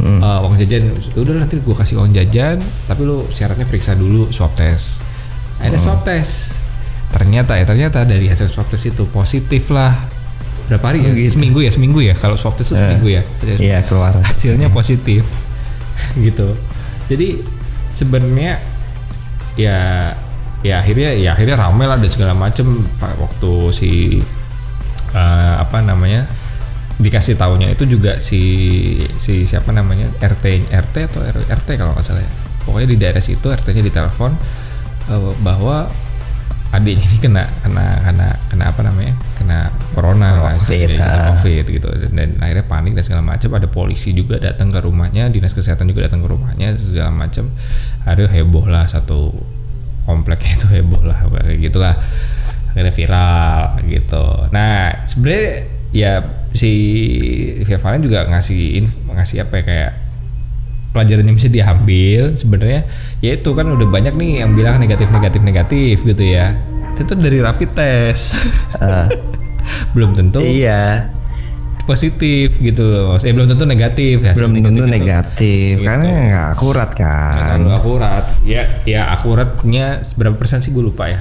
Hmm. 0.00 0.20
Eh, 0.24 0.38
uang 0.44 0.54
jajan 0.56 0.82
udah 1.16 1.32
nanti 1.44 1.60
gue 1.60 1.76
kasih 1.76 2.00
uang 2.00 2.16
jajan 2.16 2.56
tapi 2.88 3.00
lu 3.04 3.28
syaratnya 3.28 3.68
periksa 3.68 3.92
dulu 3.92 4.32
swab 4.32 4.56
test. 4.56 5.04
Akhirnya 5.60 5.76
swab 5.76 6.00
test. 6.08 6.56
Ternyata 7.12 7.56
ya 7.56 7.64
ternyata 7.64 8.04
dari 8.08 8.28
hasil 8.28 8.48
swab 8.48 8.68
test 8.72 8.88
itu 8.88 9.04
positif 9.08 9.68
lah 9.72 9.92
berapa 10.68 10.84
hari? 10.84 11.00
Ya 11.00 11.12
seminggu 11.32 11.64
ya 11.64 11.72
seminggu 11.72 12.00
ya. 12.04 12.14
Kalau 12.14 12.36
swab 12.36 12.54
test 12.60 12.72
itu 12.72 12.78
seminggu 12.78 13.08
ya. 13.08 13.22
iya 13.56 13.80
keluar. 13.88 14.14
hasilnya 14.20 14.68
positif. 14.78 15.24
Gitu. 16.14 16.54
Jadi 17.08 17.40
sebenarnya 17.96 18.60
ya 19.56 19.78
ya 20.62 20.74
akhirnya 20.84 21.16
ya 21.16 21.32
akhirnya 21.34 21.56
rame 21.56 21.84
lah 21.88 21.96
dan 21.96 22.10
segala 22.12 22.36
macem. 22.36 22.68
Pak, 23.00 23.16
waktu 23.16 23.52
si 23.72 23.90
eh, 25.16 25.54
apa 25.56 25.80
namanya 25.80 26.28
dikasih 26.98 27.38
tahunya 27.38 27.78
itu 27.78 27.86
juga 27.86 28.18
si 28.18 28.42
si 29.16 29.46
siapa 29.46 29.70
namanya 29.70 30.10
RT 30.18 30.66
RT 30.68 30.94
atau 31.08 31.22
RT 31.24 31.68
kalau 31.80 31.96
nggak 31.96 32.04
salah 32.04 32.20
ya. 32.20 32.30
Pokoknya 32.68 32.88
di 32.92 32.98
daerah 33.00 33.22
situ 33.24 33.48
RT-nya 33.48 33.80
ditelepon 33.80 34.32
eh, 35.08 35.32
bahwa 35.40 35.88
adiknya 36.68 37.04
ini 37.08 37.16
kena 37.16 37.44
kena 37.64 37.86
kena 38.04 38.28
kena 38.52 38.64
apa 38.68 38.80
namanya? 38.84 39.14
Kena 39.40 39.72
corona 39.96 40.36
lah 40.36 40.54
COVID, 40.60 40.88
istilahnya, 40.88 41.08
ah. 41.08 41.26
covid 41.32 41.64
gitu. 41.64 41.88
Dan, 41.88 42.10
dan 42.12 42.28
akhirnya 42.44 42.64
panik 42.68 42.92
dan 42.92 43.04
segala 43.04 43.22
macam. 43.24 43.48
Ada 43.56 43.68
polisi 43.68 44.12
juga 44.12 44.36
datang 44.36 44.68
ke 44.68 44.78
rumahnya 44.84 45.32
dinas 45.32 45.56
kesehatan 45.56 45.88
juga 45.88 46.06
datang 46.06 46.20
ke 46.20 46.28
rumahnya 46.28 46.76
segala 46.76 47.10
macam. 47.14 47.48
Akhirnya 48.04 48.28
heboh 48.28 48.66
lah 48.68 48.84
satu 48.84 49.32
kompleknya 50.04 50.52
itu 50.60 50.66
heboh 50.68 51.02
lah 51.04 51.18
kayak 51.24 51.58
gitulah. 51.60 51.94
Akhirnya 52.74 52.92
viral 52.92 53.60
gitu. 53.88 54.24
Nah 54.52 55.08
sebenarnya 55.08 55.48
ya 55.88 56.20
si 56.52 56.72
Via 57.64 57.80
Valen 57.80 58.04
juga 58.04 58.28
ngasih 58.28 58.84
ngasih 59.08 59.48
apa 59.48 59.54
ya 59.60 59.64
kayak 59.64 59.92
pelajaran 60.90 61.24
yang 61.24 61.36
bisa 61.36 61.48
diambil. 61.48 62.32
Sebenarnya 62.32 62.88
ya 63.18 63.34
itu 63.34 63.50
kan 63.52 63.66
udah 63.66 63.86
banyak 63.86 64.14
nih 64.14 64.30
yang 64.40 64.52
bilang 64.52 64.76
negatif 64.76 65.08
negatif 65.08 65.40
negatif 65.40 65.94
gitu 66.02 66.24
ya. 66.24 66.56
Itu 66.94 67.14
dari 67.14 67.38
rapid 67.38 67.70
test. 67.72 68.42
Belum 69.94 70.12
tentu 70.12 70.40
Iya, 70.40 71.12
positif 71.84 72.56
gitu 72.56 72.84
loh. 72.84 73.16
Eh 73.16 73.30
belum 73.30 73.46
tentu 73.46 73.64
negatif 73.64 74.20
hasil 74.20 74.44
belum 74.44 74.60
tentu 74.62 74.82
itu. 74.82 74.90
negatif 74.90 75.72
Gitu. 75.76 75.84
karena 75.84 76.04
nggak 76.08 76.46
akurat 76.52 76.88
Nggak 76.90 76.98
kan. 76.98 77.56
terlalu 77.58 77.70
akurat. 77.70 78.24
Ya 78.42 78.62
ya 78.84 79.08
akuratnya 79.10 79.86
berapa 80.16 80.34
persen 80.34 80.60
sih? 80.60 80.68
Gue 80.68 80.84
lupa 80.84 81.06
ya. 81.06 81.20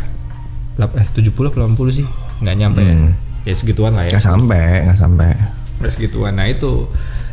Eh 0.77 1.07
70 1.11 1.27
atau 1.29 1.59
80 1.65 1.91
sih? 1.93 2.05
Nggak 2.39 2.55
nyampe 2.55 2.81
ya. 2.81 2.95
Ya 3.43 3.53
segituan 3.53 3.93
lah 3.93 4.07
ya. 4.07 4.11
Nggak 4.11 4.25
sampai, 4.25 4.65
nggak 4.85 4.99
sampai. 4.99 5.31
Terus 5.77 5.95
gituan. 5.95 6.33
Nah 6.33 6.47
itu, 6.47 6.87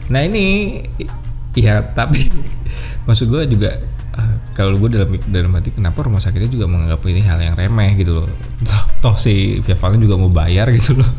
nah 0.07 0.21
ini, 0.21 0.79
ya 1.55 1.81
tapi 1.83 2.31
maksud 3.07 3.31
gue 3.31 3.43
juga 3.47 3.79
ah, 4.15 4.35
kalau 4.55 4.79
gue 4.79 4.91
dalam 4.91 5.09
dalam 5.31 5.51
hati 5.55 5.75
kenapa 5.75 6.07
rumah 6.07 6.23
sakitnya 6.23 6.51
juga 6.51 6.67
menganggap 6.71 7.01
ini 7.07 7.23
hal 7.23 7.39
yang 7.41 7.55
remeh 7.55 7.95
gitu 7.99 8.23
loh. 8.23 8.29
Toh, 8.63 8.83
toh 9.03 9.17
si 9.19 9.59
Via 9.63 9.77
Valen 9.79 10.01
juga 10.03 10.15
mau 10.19 10.31
bayar 10.31 10.71
gitu 10.75 10.99
loh. 10.99 11.11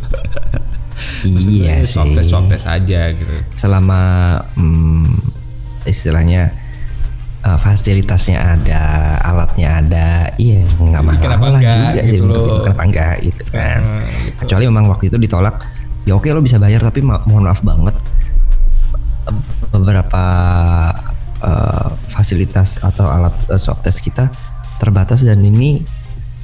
Iya 1.25 1.81
sih. 1.81 1.97
swab 1.97 2.13
test 2.13 2.29
swab 2.29 2.45
test 2.47 2.69
aja 2.69 3.09
gitu. 3.11 3.33
Selama 3.57 4.37
hmm, 4.53 5.09
istilahnya 5.83 6.53
uh, 7.41 7.57
fasilitasnya 7.57 8.37
ada, 8.37 9.17
alatnya 9.25 9.81
ada, 9.81 10.09
iya 10.37 10.61
nggak 10.77 11.01
masalah 11.01 11.35
Kenapa 11.35 11.45
enggak 11.57 11.77
juga 11.81 12.01
sih 12.05 12.17
gitu 12.17 12.23
menurut 12.29 12.45
loh. 12.45 12.61
kenapa 12.61 12.83
enggak 12.85 13.15
gitu 13.25 13.43
kan. 13.49 13.79
Hmm, 13.81 14.05
gitu. 14.05 14.37
Kecuali 14.45 14.63
memang 14.69 14.85
waktu 14.85 15.03
itu 15.09 15.17
ditolak, 15.17 15.55
ya 16.05 16.13
oke 16.13 16.29
lo 16.29 16.41
bisa 16.45 16.61
bayar 16.61 16.81
tapi 16.85 17.01
ma- 17.01 17.25
mohon 17.25 17.49
maaf 17.49 17.61
banget 17.65 17.95
beberapa 19.75 20.23
eh, 21.43 21.89
fasilitas 22.11 22.79
atau 22.79 23.07
alat 23.07 23.35
eh, 23.51 23.59
swab 23.59 23.83
test 23.83 24.01
kita 24.01 24.31
terbatas 24.79 25.23
dan 25.23 25.39
ini 25.39 25.83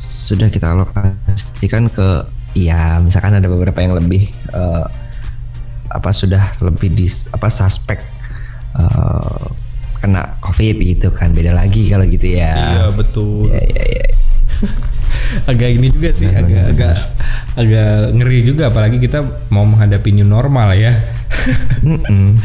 sudah 0.01 0.47
kita 0.51 0.71
alokasikan 0.71 1.87
ke 1.91 2.27
ya 2.55 2.99
misalkan 2.99 3.35
ada 3.39 3.47
beberapa 3.47 3.79
yang 3.79 3.95
lebih 3.95 4.27
eh, 4.51 4.85
apa 5.91 6.09
sudah 6.15 6.55
lebih 6.63 6.91
dis 6.91 7.27
apa 7.31 7.47
suspek 7.51 7.99
eh, 8.75 9.45
kena 10.01 10.41
covid 10.41 10.81
gitu 10.81 11.13
kan 11.13 11.29
beda 11.29 11.53
lagi 11.53 11.93
kalau 11.93 12.03
gitu 12.09 12.25
Iya 12.33 12.89
ya. 12.89 12.89
betul. 12.89 13.53
Ya 13.53 13.61
ya 13.61 13.83
ya. 13.85 14.05
agak 15.51 15.69
ini 15.77 15.87
juga 15.93 16.09
sih, 16.11 16.25
agak 16.27 16.73
agak 16.73 16.95
agak 17.53 17.93
ngeri 18.17 18.39
juga 18.41 18.73
apalagi 18.73 18.97
kita 18.97 19.21
mau 19.53 19.61
menghadapi 19.63 20.09
new 20.17 20.25
normal 20.25 20.73
ya. 20.73 20.97
Mm-mm. 21.81 22.37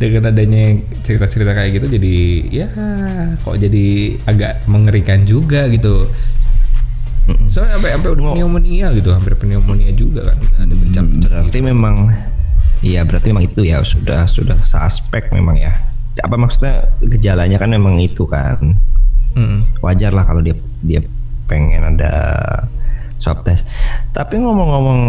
dengan 0.00 0.28
adanya 0.28 0.76
cerita-cerita 1.00 1.56
kayak 1.56 1.80
gitu 1.80 1.86
jadi 1.96 2.16
ya 2.52 2.68
kok 3.40 3.56
jadi 3.56 3.86
agak 4.28 4.68
mengerikan 4.68 5.24
juga 5.24 5.68
gitu 5.72 6.08
soalnya 7.48 7.80
sampai 7.80 7.90
sampai 7.96 8.10
udah 8.12 8.36
pneumonia 8.36 8.86
gitu 8.92 9.08
hampir 9.08 9.32
pneumonia 9.40 9.90
juga 9.96 10.28
kan 10.28 10.38
ada 10.60 10.74
bercak-bercak 10.76 11.32
Berarti 11.54 11.70
memang 11.70 12.10
iya 12.82 13.06
berarti 13.06 13.30
memang 13.30 13.46
itu 13.46 13.62
ya 13.62 13.78
sudah 13.86 14.26
sudah 14.26 14.58
suspek 14.66 15.30
memang 15.30 15.54
ya. 15.54 15.70
Apa 16.18 16.34
maksudnya 16.34 16.90
gejalanya 16.98 17.62
kan 17.62 17.70
memang 17.70 18.02
itu 18.02 18.26
kan. 18.26 18.74
Mm. 19.38 19.62
Wajar 19.78 20.10
lah 20.10 20.26
kalau 20.26 20.42
dia 20.42 20.58
dia 20.82 20.98
pengen 21.46 21.94
ada 21.94 22.10
swab 23.24 23.40
test. 23.40 23.64
Tapi 24.12 24.36
ngomong-ngomong 24.36 25.00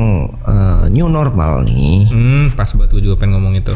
eh, 0.48 0.84
new 0.90 1.12
normal 1.12 1.68
nih, 1.68 2.08
Hmm, 2.08 2.46
pas 2.56 2.72
buat 2.72 2.88
gue 2.88 3.04
juga 3.04 3.20
pengen 3.20 3.36
ngomong 3.36 3.60
itu 3.60 3.76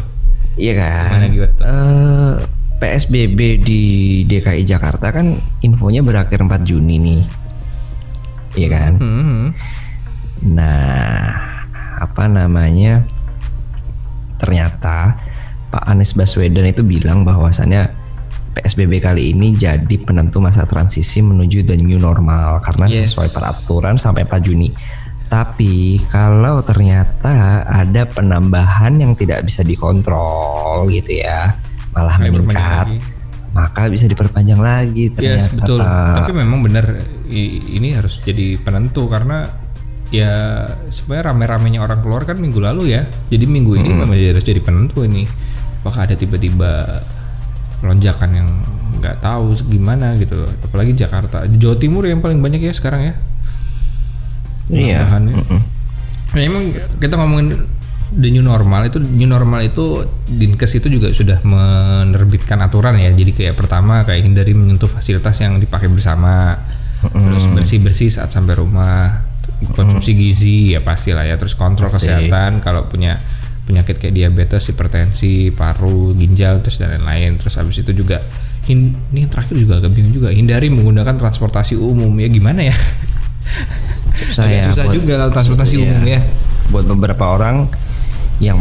iya 0.56 0.72
Gimana, 0.74 1.20
kan? 1.20 1.28
gimana 1.28 1.52
tuh? 1.52 1.64
Eh, 1.64 2.34
PSBB 2.80 3.38
di 3.60 3.82
DKI 4.24 4.64
Jakarta 4.64 5.12
kan 5.12 5.36
infonya 5.60 6.00
berakhir 6.00 6.40
4 6.40 6.64
Juni 6.64 6.96
nih. 6.96 7.20
Iya 8.56 8.68
kan? 8.72 8.92
Hmm. 8.96 9.44
Nah, 10.42 11.28
apa 12.00 12.24
namanya? 12.24 13.04
Ternyata 14.40 15.20
Pak 15.68 15.84
Anies 15.86 16.16
Baswedan 16.16 16.64
itu 16.64 16.80
bilang 16.80 17.22
bahwasannya 17.22 17.92
PSBB 18.60 19.00
kali 19.00 19.32
ini 19.32 19.56
jadi 19.56 19.96
penentu 20.04 20.44
masa 20.44 20.68
transisi 20.68 21.24
menuju 21.24 21.64
the 21.64 21.80
new 21.80 21.96
normal 21.96 22.60
karena 22.60 22.92
Yes. 22.92 23.16
sesuai 23.16 23.32
peraturan 23.32 23.96
sampai 23.96 24.28
4 24.28 24.44
Juni. 24.44 24.68
Tapi 25.30 26.02
kalau 26.10 26.60
ternyata 26.60 27.64
ada 27.64 28.02
penambahan 28.04 29.00
yang 29.00 29.16
tidak 29.16 29.46
bisa 29.46 29.64
dikontrol 29.64 30.90
gitu 30.90 31.22
ya, 31.22 31.54
malah 31.94 32.18
Diperpanjang 32.18 32.50
meningkat, 32.50 32.86
maka 33.54 33.86
bisa 33.88 34.10
diperpanjang 34.10 34.58
lagi 34.58 35.08
ternyata. 35.08 35.40
Yes 35.40 35.48
betul. 35.54 35.80
Tapi 35.86 36.32
memang 36.34 36.60
benar 36.60 36.98
ini 37.30 37.94
harus 37.94 38.20
jadi 38.20 38.58
penentu 38.58 39.06
karena 39.06 39.46
ya 40.10 40.66
sebenarnya 40.90 41.30
rame-ramenya 41.30 41.78
orang 41.78 42.02
keluar 42.02 42.26
kan 42.26 42.34
minggu 42.34 42.58
lalu 42.58 42.98
ya. 42.98 43.06
Jadi 43.30 43.46
minggu 43.46 43.78
ini 43.78 43.94
memang 43.94 44.18
harus 44.18 44.42
jadi 44.42 44.58
penentu 44.58 45.06
ini. 45.06 45.30
Apakah 45.80 46.10
ada 46.10 46.18
tiba-tiba 46.18 47.00
lonjakan 47.80 48.30
yang 48.32 48.48
nggak 49.00 49.24
tahu 49.24 49.56
gimana 49.68 50.16
gitu. 50.20 50.44
Apalagi 50.64 50.92
Jakarta, 50.92 51.48
Jawa 51.48 51.76
Timur 51.80 52.04
yang 52.04 52.20
paling 52.20 52.40
banyak 52.40 52.60
ya 52.60 52.72
sekarang 52.74 53.02
ya. 53.10 53.14
Iya. 54.70 55.02
Penambahannya. 55.02 55.34
Mm-mm. 55.34 55.60
Nah, 56.30 56.42
emang 56.46 56.64
kita 57.02 57.14
ngomongin 57.18 57.48
the 58.14 58.28
new 58.30 58.42
normal 58.42 58.82
itu 58.90 58.98
new 58.98 59.26
normal 59.30 59.62
itu 59.62 60.02
dinkes 60.26 60.82
itu 60.82 60.90
juga 60.90 61.14
sudah 61.14 61.38
menerbitkan 61.46 62.58
aturan 62.58 62.98
ya 62.98 63.14
jadi 63.14 63.30
kayak 63.30 63.54
pertama 63.54 64.02
kayak 64.02 64.26
hindari 64.26 64.50
menyentuh 64.50 64.90
fasilitas 64.90 65.38
yang 65.38 65.62
dipakai 65.62 65.86
bersama 65.86 66.58
terus 67.00 67.46
bersih 67.54 67.78
bersih 67.78 68.10
saat 68.10 68.34
sampai 68.34 68.58
rumah 68.58 69.24
konsumsi 69.72 70.12
gizi 70.18 70.58
ya 70.74 70.82
pastilah 70.82 71.24
ya 71.24 71.38
terus 71.38 71.54
kontrol 71.54 71.88
Pasti. 71.88 72.10
kesehatan 72.10 72.60
kalau 72.60 72.90
punya 72.90 73.22
penyakit 73.70 73.96
kayak 73.96 74.10
diabetes 74.12 74.66
hipertensi 74.66 75.32
paru 75.50 76.10
ginjal 76.12 76.58
terus 76.58 76.76
dan 76.76 76.90
lain-lain 76.92 77.38
terus 77.38 77.54
habis 77.54 77.78
itu 77.78 77.94
juga 77.94 78.18
hin- 78.66 78.98
ini 79.08 79.22
yang 79.22 79.30
terakhir 79.30 79.54
juga 79.54 79.78
agak 79.78 79.94
bingung 79.94 80.10
juga 80.12 80.28
hindari 80.28 80.66
menggunakan 80.68 81.14
transportasi 81.14 81.78
umum 81.78 82.10
ya 82.16 82.26
gimana 82.26 82.66
ya 82.66 82.74
Susah 84.20 84.44
Agak 84.44 84.52
ya 84.52 84.62
susah 84.68 84.84
buat- 84.84 84.96
juga 84.96 85.14
transportasi 85.30 85.74
Iya. 85.74 85.84
umum 85.86 86.00
ya 86.04 86.20
buat 86.68 86.84
beberapa 86.84 87.24
orang 87.30 87.66
yang 88.38 88.58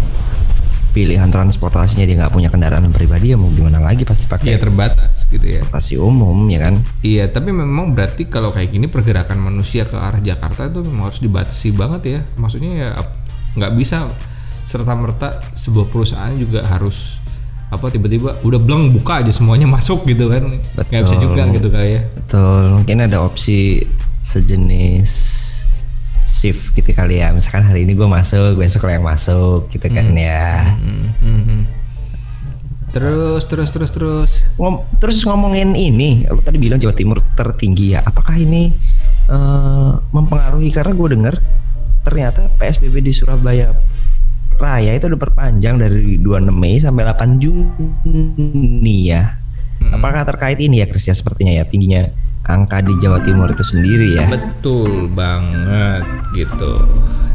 pilihan 0.89 1.29
transportasinya 1.29 2.01
dia 2.01 2.17
nggak 2.17 2.33
punya 2.33 2.49
kendaraan 2.49 2.89
pribadi 2.89 3.29
ya 3.29 3.37
mau 3.37 3.45
gimana 3.47 3.77
lagi 3.77 4.01
pasti 4.01 4.25
pakai 4.25 4.49
Iya 4.49 4.57
terbatas 4.57 5.27
gitu 5.27 5.45
ya. 5.45 5.61
transportasi 5.61 5.93
umum 5.97 6.47
ya 6.47 6.59
kan 6.59 6.81
Iya, 7.01 7.29
tapi 7.29 7.51
memang 7.51 7.93
berarti 7.93 8.25
kalau 8.25 8.49
kayak 8.49 8.71
gini 8.71 8.87
pergerakan 8.87 9.37
manusia 9.37 9.85
ke 9.85 9.93
arah 9.93 10.17
Jakarta 10.17 10.65
itu 10.65 10.81
memang 10.81 11.07
harus 11.07 11.19
dibatasi 11.19 11.69
banget 11.71 12.01
ya. 12.03 12.19
Maksudnya 12.35 12.71
ya 12.73 12.89
nggak 13.51 13.71
bisa 13.75 14.09
serta 14.69 14.93
merta 14.93 15.41
sebuah 15.57 15.89
perusahaan 15.89 16.29
juga 16.37 16.61
harus 16.61 17.17
apa 17.73 17.89
tiba-tiba 17.89 18.37
udah 18.45 18.61
bleng 18.61 18.93
buka 18.93 19.25
aja 19.25 19.33
semuanya 19.33 19.65
masuk 19.75 20.05
gitu 20.05 20.29
kan. 20.29 20.61
Nggak 20.77 21.09
bisa 21.09 21.17
Betul. 21.17 21.25
juga 21.25 21.41
gitu 21.57 21.67
kayak 21.73 22.03
betul. 22.13 22.63
Mungkin 22.77 22.97
ada 23.01 23.17
opsi 23.25 23.81
sejenis 24.21 25.09
shift 26.29 26.77
gitu 26.77 26.93
kali 26.93 27.17
ya. 27.17 27.33
Misalkan 27.33 27.65
hari 27.65 27.89
ini 27.89 27.97
gue 27.97 28.05
masuk 28.05 28.61
besok 28.61 28.85
lo 28.85 28.93
yang 28.93 29.05
masuk 29.09 29.73
gitu 29.73 29.89
kan 29.89 30.05
ya. 30.13 30.69
Hmm, 30.77 31.17
hmm, 31.17 31.41
hmm. 31.49 31.61
terus 32.93 33.49
terus 33.49 33.73
terus 33.73 33.89
terus. 33.89 34.31
Ngom- 34.61 34.85
terus 35.01 35.17
ngomongin 35.25 35.73
ini 35.73 36.29
lo 36.29 36.45
tadi 36.45 36.61
bilang 36.61 36.77
Jawa 36.77 36.93
Timur 36.93 37.25
tertinggi 37.33 37.97
ya. 37.97 38.05
Apakah 38.05 38.37
ini 38.37 38.69
eh, 39.33 39.91
mempengaruhi? 40.13 40.69
Karena 40.69 40.93
gue 40.93 41.09
dengar 41.09 41.35
ternyata 42.05 42.53
PSBB 42.57 43.01
di 43.05 43.13
Surabaya 43.13 43.73
Raya 44.59 44.91
itu 44.91 45.07
udah 45.07 45.19
perpanjang 45.19 45.79
dari 45.79 46.19
26 46.19 46.51
Mei 46.51 46.75
sampai 46.83 47.07
8 47.07 47.39
Juni 47.39 48.97
ya. 49.07 49.39
Apakah 49.95 50.27
terkait 50.27 50.59
ini 50.59 50.83
ya 50.83 50.85
Chris 50.91 51.07
ya 51.07 51.15
sepertinya 51.15 51.55
ya 51.55 51.63
tingginya 51.63 52.11
angka 52.43 52.83
di 52.83 52.91
Jawa 52.99 53.23
Timur 53.23 53.47
itu 53.47 53.63
sendiri 53.63 54.19
ya? 54.19 54.27
Betul 54.27 55.07
banget 55.15 56.03
gitu. 56.35 56.75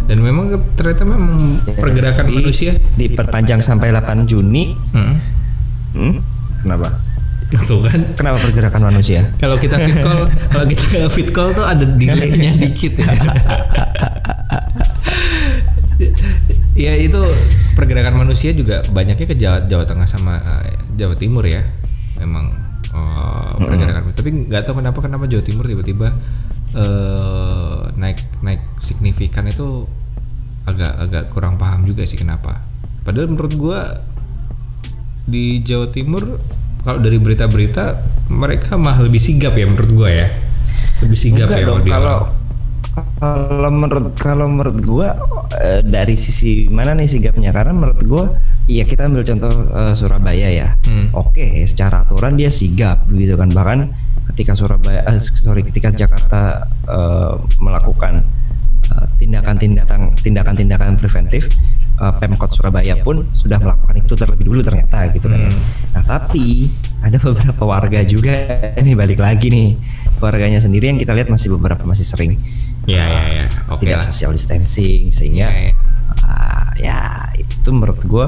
Dan 0.05 0.21
memang 0.21 0.53
ternyata 0.77 1.09
memang 1.09 1.65
pergerakan 1.81 2.29
Di- 2.29 2.37
manusia 2.37 2.77
diperpanjang 3.01 3.65
sampai 3.65 3.89
8 3.89 4.29
Juni. 4.29 4.77
Hmm. 4.93 5.17
hmm? 5.97 6.15
kenapa? 6.61 6.93
Gitu 7.49 7.81
kan. 7.89 8.01
Kenapa 8.21 8.37
pergerakan 8.45 8.93
manusia? 8.93 9.33
kalau 9.41 9.57
kita 9.57 9.81
fit 9.81 9.97
call 10.05 10.29
kalau 10.53 10.67
kita 10.69 11.09
fit 11.09 11.29
call 11.33 11.57
tuh 11.57 11.65
ada 11.65 11.89
delaynya 11.89 12.53
dikit 12.61 13.01
ya 13.01 13.09
ya 16.75 16.93
itu 16.99 17.21
pergerakan 17.79 18.27
manusia 18.27 18.51
juga 18.51 18.83
banyaknya 18.91 19.27
ke 19.27 19.37
Jawa, 19.39 19.67
Jawa 19.67 19.85
Tengah 19.87 20.09
sama 20.09 20.39
eh, 20.65 20.79
Jawa 20.99 21.15
Timur 21.15 21.47
ya. 21.47 21.63
Memang 22.19 22.51
eh, 22.91 23.53
pergerakan 23.59 24.15
tapi 24.15 24.31
nggak 24.49 24.63
tahu 24.67 24.81
kenapa 24.83 24.99
kenapa 25.03 25.25
Jawa 25.31 25.45
Timur 25.45 25.65
tiba-tiba 25.67 26.09
eh, 26.75 27.81
naik 27.99 28.19
naik 28.43 28.63
signifikan 28.83 29.47
itu 29.47 29.87
agak 30.65 30.93
agak 30.97 31.25
kurang 31.31 31.61
paham 31.61 31.85
juga 31.85 32.05
sih 32.09 32.17
kenapa. 32.17 32.65
Padahal 33.05 33.29
menurut 33.29 33.55
gua 33.55 33.81
di 35.25 35.61
Jawa 35.65 35.89
Timur 35.93 36.41
kalau 36.85 37.01
dari 37.01 37.17
berita-berita 37.17 38.01
mereka 38.29 38.77
malah 38.77 39.05
lebih 39.05 39.21
sigap 39.21 39.57
ya 39.57 39.65
menurut 39.69 39.91
gua 39.93 40.09
ya. 40.09 40.29
Lebih 41.05 41.19
sigap 41.19 41.53
Enggak 41.53 41.61
ya 41.61 41.67
dong, 41.69 41.85
kalau. 41.85 42.44
Kalau 42.95 43.71
menurut 43.75 44.15
kalau 44.15 44.47
menurut 44.47 44.79
gua 44.83 45.09
eh, 45.59 45.83
dari 45.83 46.15
sisi 46.15 46.71
mana 46.71 46.95
nih 46.95 47.11
sigapnya 47.11 47.51
karena 47.51 47.75
menurut 47.75 48.01
gua 48.07 48.25
iya 48.71 48.87
kita 48.87 49.11
ambil 49.11 49.27
contoh 49.27 49.51
eh, 49.51 49.95
Surabaya 49.99 50.49
ya 50.51 50.69
Hmm. 50.85 51.11
oke 51.11 51.43
secara 51.67 52.07
aturan 52.07 52.39
dia 52.39 52.53
sigap 52.55 53.09
gitu 53.11 53.35
kan 53.35 53.51
bahkan 53.51 53.91
ketika 54.31 54.55
Surabaya 54.55 55.03
eh, 55.11 55.19
sorry 55.19 55.67
ketika 55.67 55.91
Jakarta 55.91 56.71
eh, 56.87 57.35
melakukan 57.59 58.23
tindakan-tindakan 59.19 60.15
tindakan-tindakan 60.21 60.95
preventif 61.01 61.51
eh, 61.99 62.13
Pemkot 62.21 62.53
Surabaya 62.53 62.95
pun 63.01 63.27
sudah 63.35 63.59
melakukan 63.59 63.97
itu 63.99 64.15
terlebih 64.15 64.45
dulu 64.47 64.61
ternyata 64.63 65.11
gitu 65.11 65.27
kan 65.27 65.41
ya. 65.41 65.51
Hmm. 65.51 65.61
Nah 65.99 66.03
tapi 66.05 66.71
ada 67.03 67.17
beberapa 67.19 67.63
warga 67.67 68.01
juga 68.07 68.35
ini 68.79 68.95
balik 68.95 69.19
lagi 69.19 69.51
nih 69.51 69.69
warganya 70.23 70.63
sendiri 70.63 70.89
yang 70.95 70.99
kita 71.01 71.13
lihat 71.13 71.29
masih 71.29 71.53
beberapa 71.59 71.83
masih 71.85 72.07
sering 72.07 72.39
Ya, 72.85 73.05
uh, 73.05 73.09
ya, 73.09 73.23
ya. 73.29 73.47
Oke 73.73 73.89
tidak 73.89 74.01
lah. 74.03 74.07
social 74.13 74.33
distancing 74.37 75.09
sehingga 75.09 75.49
Ya, 75.49 75.71
ya. 75.71 75.73
uh, 76.25 76.69
ya 76.77 76.99
itu 77.37 77.69
menurut 77.73 78.01
gue 78.05 78.27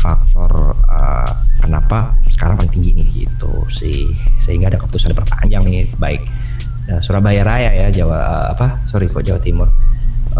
faktor 0.00 0.80
uh, 0.88 1.32
kenapa 1.60 2.16
sekarang 2.32 2.56
paling 2.56 2.72
tinggi 2.72 2.96
nih 2.96 3.06
gitu 3.28 3.68
sih 3.68 4.08
sehingga 4.40 4.72
ada 4.72 4.80
keputusan 4.80 5.12
perpanjang 5.12 5.60
nih 5.60 5.92
baik 6.00 6.24
uh, 6.88 7.00
Surabaya 7.04 7.44
Raya 7.44 7.70
ya 7.76 7.88
Jawa 7.92 8.16
uh, 8.16 8.46
apa 8.56 8.80
sorry 8.88 9.12
kok 9.12 9.20
Jawa 9.20 9.36
Timur 9.36 9.68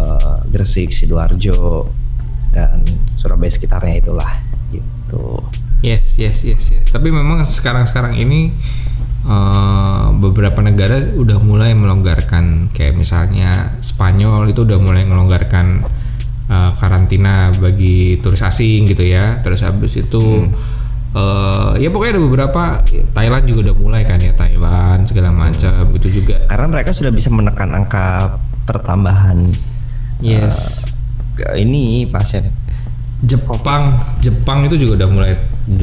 uh, 0.01 0.41
Gresik 0.49 0.97
sidoarjo 0.97 1.93
dan 2.57 2.81
Surabaya 3.21 3.53
sekitarnya 3.53 4.01
itulah 4.01 4.33
gitu 4.73 5.45
Yes, 5.81 6.21
yes, 6.21 6.45
yes, 6.45 6.69
yes. 6.77 6.93
Tapi 6.93 7.09
memang 7.09 7.41
sekarang-sekarang 7.41 8.13
ini 8.21 8.53
eh, 9.25 10.07
beberapa 10.17 10.61
negara 10.61 11.01
udah 11.17 11.39
mulai 11.43 11.73
melonggarkan, 11.77 12.71
kayak 12.73 12.97
misalnya 12.97 13.77
Spanyol 13.81 14.53
itu 14.53 14.65
udah 14.65 14.79
mulai 14.81 15.03
melonggarkan 15.05 15.85
eh, 16.49 16.71
karantina 16.79 17.51
bagi 17.57 18.21
turis 18.21 18.45
asing 18.45 18.89
gitu 18.89 19.05
ya. 19.05 19.41
Terus 19.41 19.65
habis 19.67 19.97
itu 19.97 20.47
eh, 21.17 21.71
ya 21.81 21.89
pokoknya 21.91 22.17
ada 22.17 22.23
beberapa 22.23 22.63
Thailand 23.17 23.45
juga 23.49 23.71
udah 23.71 23.77
mulai 23.77 24.03
kan 24.07 24.23
ya 24.23 24.33
Thailand 24.37 25.09
segala 25.09 25.35
macam 25.35 25.91
itu 25.97 26.23
juga. 26.23 26.41
karena 26.47 26.67
mereka 26.71 26.91
sudah 26.95 27.11
bisa 27.11 27.29
menekan 27.33 27.75
angka 27.75 28.39
pertambahan 28.69 29.51
Yes. 30.21 30.85
uh, 31.41 31.57
ini 31.57 32.05
pasien 32.13 32.53
Jepang, 33.21 34.01
Jepang 34.25 34.65
itu 34.65 34.81
juga 34.81 35.05
udah 35.05 35.09
mulai 35.13 35.33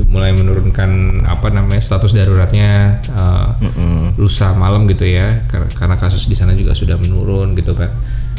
mulai 0.09 0.33
menurunkan 0.33 0.89
apa 1.23 1.47
namanya 1.49 1.79
status 1.79 2.11
daruratnya 2.11 2.99
uh, 3.07 3.49
Mm-mm. 3.61 4.17
lusa 4.17 4.51
malam 4.53 4.89
gitu 4.89 5.05
ya 5.05 5.45
kar- 5.45 5.69
karena 5.71 5.95
kasus 5.95 6.25
di 6.25 6.33
sana 6.33 6.57
juga 6.57 6.73
sudah 6.73 6.97
menurun 6.97 7.53
gitu 7.53 7.77
kan. 7.77 7.93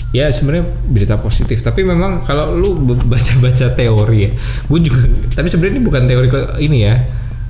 Ya 0.08 0.32
sebenarnya 0.32 0.64
berita 0.88 1.20
positif 1.20 1.60
tapi 1.60 1.84
memang 1.84 2.24
kalau 2.24 2.56
lu 2.56 2.72
baca-baca 3.04 3.76
teori 3.76 4.18
ya, 4.24 4.30
gue 4.66 4.80
juga 4.80 5.04
tapi 5.36 5.46
sebenarnya 5.46 5.74
ini 5.76 5.82
bukan 5.84 6.02
teori 6.08 6.28
ini 6.64 6.78
ya. 6.82 6.96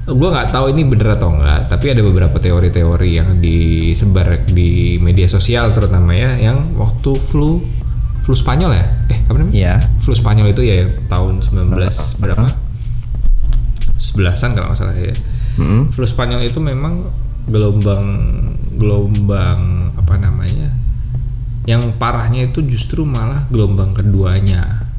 Gue 0.09 0.29
nggak 0.33 0.51
tahu 0.51 0.73
ini 0.73 0.89
bener 0.89 1.21
atau 1.21 1.37
enggak, 1.37 1.69
tapi 1.69 1.93
ada 1.93 2.01
beberapa 2.01 2.41
teori-teori 2.41 3.11
yang 3.13 3.39
disebar 3.39 4.41
di 4.49 4.97
media 4.99 5.29
sosial 5.29 5.71
terutama 5.71 6.17
ya 6.17 6.33
yang 6.41 6.73
waktu 6.81 7.13
flu 7.15 7.61
flu 8.25 8.35
Spanyol 8.35 8.73
ya? 8.73 8.85
Eh 9.13 9.19
apa 9.29 9.37
namanya? 9.37 9.53
ya 9.55 9.75
flu 10.01 10.17
Spanyol 10.17 10.51
itu 10.51 10.65
ya 10.65 10.89
tahun 11.07 11.45
19 11.45 11.79
berapa? 12.25 12.49
Sebelasan 14.19 14.59
kalau 14.59 14.75
nggak 14.75 14.81
salah 14.83 14.99
ya. 14.99 15.15
Mm-mm. 15.63 15.95
Flu 15.95 16.03
Spanyol 16.03 16.51
itu 16.51 16.59
memang 16.59 17.07
gelombang 17.47 18.07
gelombang 18.75 19.95
apa 19.95 20.19
namanya? 20.19 20.75
Yang 21.71 21.95
parahnya 22.03 22.51
itu 22.51 22.67
justru 22.67 23.07
malah 23.07 23.47
gelombang 23.47 23.95
keduanya. 23.95 24.91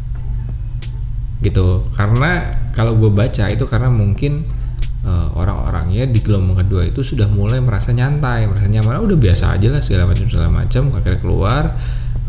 Gitu. 1.44 1.84
Karena 1.92 2.48
kalau 2.72 2.96
gue 2.96 3.12
baca 3.12 3.52
itu 3.52 3.68
karena 3.68 3.92
mungkin 3.92 4.48
eh, 5.04 5.28
orang-orangnya 5.36 6.08
di 6.08 6.24
gelombang 6.24 6.64
kedua 6.64 6.88
itu 6.88 7.04
sudah 7.04 7.28
mulai 7.28 7.60
merasa 7.60 7.92
nyantai, 7.92 8.48
merasa 8.48 8.68
nyaman, 8.72 9.00
"Ah, 9.00 9.04
udah 9.04 9.20
biasa 9.20 9.56
aja 9.56 9.68
lah 9.68 9.84
segala 9.84 10.12
macam 10.12 10.28
segala 10.32 10.48
macam, 10.48 10.96
akhirnya 10.96 11.20
keluar 11.20 11.64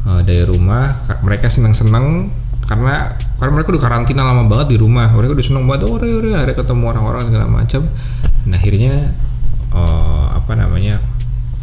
eh, 0.07 0.21
dari 0.27 0.43
rumah, 0.43 1.07
Ka- 1.07 1.23
mereka 1.23 1.47
senang-senang 1.47 2.31
karena 2.67 3.15
karena 3.41 3.53
mereka 3.57 3.73
udah 3.73 3.83
karantina 3.83 4.21
lama 4.21 4.45
banget 4.45 4.77
di 4.77 4.79
rumah, 4.79 5.09
mereka 5.17 5.33
udah 5.33 5.47
seneng 5.49 5.65
banget, 5.65 5.89
ore 5.89 6.09
ore, 6.13 6.31
akhirnya 6.37 6.57
ketemu 6.61 6.85
orang-orang 6.93 7.23
segala 7.33 7.47
macam, 7.49 7.83
nah 8.45 8.57
akhirnya 8.61 8.95
eh, 9.73 10.27
apa 10.37 10.53
namanya 10.53 11.01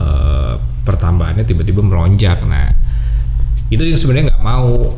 eh, 0.01 0.53
pertambahannya 0.81 1.45
tiba-tiba 1.45 1.85
melonjak, 1.85 2.41
nah 2.49 2.65
itu 3.69 3.83
yang 3.83 3.99
sebenarnya 3.99 4.33
nggak 4.33 4.43
mau 4.43 4.97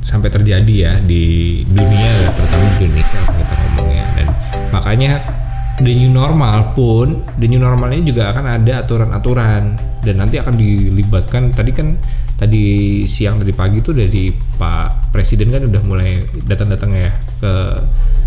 sampai 0.00 0.32
terjadi 0.32 0.74
ya 0.88 0.92
di 1.04 1.60
dunia 1.68 2.32
terutama 2.32 2.64
di 2.80 2.88
Indonesia 2.88 3.18
kita 3.28 3.54
ngomongnya. 3.60 4.04
Dan 4.16 4.26
makanya 4.72 5.12
the 5.84 5.92
new 5.92 6.08
normal 6.08 6.72
pun 6.72 7.20
the 7.36 7.46
new 7.46 7.60
normal 7.60 7.92
ini 7.92 8.08
juga 8.08 8.32
akan 8.32 8.44
ada 8.60 8.82
aturan-aturan. 8.82 9.76
Dan 10.00 10.16
nanti 10.16 10.40
akan 10.40 10.56
dilibatkan 10.56 11.52
tadi 11.52 11.76
kan 11.76 11.92
tadi 12.40 12.64
siang 13.04 13.36
tadi 13.36 13.52
pagi 13.52 13.84
tuh 13.84 13.92
dari 13.92 14.32
Pak 14.32 15.12
Presiden 15.12 15.52
kan 15.52 15.68
udah 15.68 15.82
mulai 15.84 16.24
datang-datang 16.48 16.96
ya 16.96 17.12
ke 17.36 17.52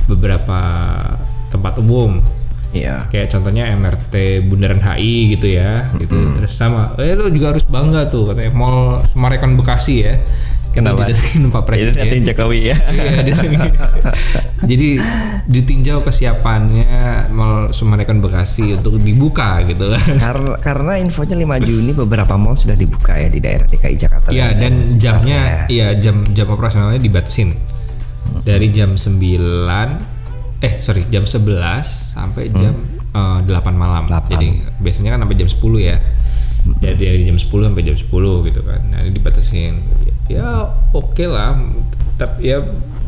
beberapa 0.06 0.62
tempat 1.50 1.82
umum. 1.82 2.22
Iya. 2.74 3.06
kayak 3.06 3.30
contohnya 3.30 3.70
MRT 3.78 4.50
Bundaran 4.50 4.82
HI 4.82 5.38
gitu 5.38 5.46
ya 5.46 5.94
gitu. 6.02 6.34
Terus 6.34 6.58
sama 6.58 6.98
eh 6.98 7.14
lu 7.14 7.30
juga 7.30 7.54
harus 7.54 7.62
bangga 7.70 8.10
tuh 8.10 8.34
katanya 8.34 8.50
Mall 8.50 9.06
Semarekan 9.06 9.54
Bekasi 9.54 10.02
ya 10.02 10.18
Kenapa? 10.74 11.06
Itu 11.10 11.48
Pak 11.54 11.64
Presiden 11.70 12.02
Itu 12.02 12.34
Jokowi 12.34 12.74
ya. 12.74 12.78
Iya, 12.94 13.24
jadi 14.70 14.90
ditinjau 15.44 16.00
kesiapannya 16.08 17.28
Mall 17.36 17.70
Semarekan 17.76 18.24
Bekasi 18.24 18.80
untuk 18.80 18.96
dibuka 19.00 19.60
gitu 19.68 19.92
kan 19.94 20.00
karena 20.20 20.54
karena 20.64 20.94
infonya 21.04 21.36
5 21.36 21.68
Juni 21.68 21.92
beberapa 21.92 22.40
mall 22.40 22.56
sudah 22.56 22.76
dibuka 22.78 23.18
ya 23.20 23.28
di 23.28 23.44
daerah 23.44 23.68
DKI 23.68 23.96
Jakarta. 24.00 24.28
Iya 24.32 24.56
dan 24.56 24.74
jamnya 24.96 25.68
iya 25.68 25.94
jam 26.00 26.24
jam 26.32 26.48
operasionalnya 26.48 27.02
dibatasin 27.04 27.54
dari 28.48 28.72
jam 28.72 28.96
9 28.96 30.64
eh 30.64 30.74
sorry 30.80 31.12
jam 31.12 31.28
11 31.28 32.16
sampai 32.16 32.48
jam 32.56 32.74
eh, 33.12 33.40
8 33.44 33.52
malam. 33.76 34.08
8. 34.08 34.32
Jadi 34.32 34.48
biasanya 34.80 35.20
kan 35.20 35.28
sampai 35.28 35.38
jam 35.38 35.50
10 35.52 35.60
ya. 35.84 35.98
Jadi 36.80 37.04
dari 37.04 37.24
jam 37.28 37.36
10 37.36 37.52
sampai 37.52 37.84
jam 37.84 37.98
10 38.00 38.48
gitu 38.48 38.62
kan. 38.64 38.80
Nah, 38.88 39.00
ini 39.04 39.12
dibatasin. 39.12 39.76
Ya 40.28 40.48
oke 40.92 41.26
lah. 41.26 41.58
Tapi 42.16 42.40
ya 42.46 42.62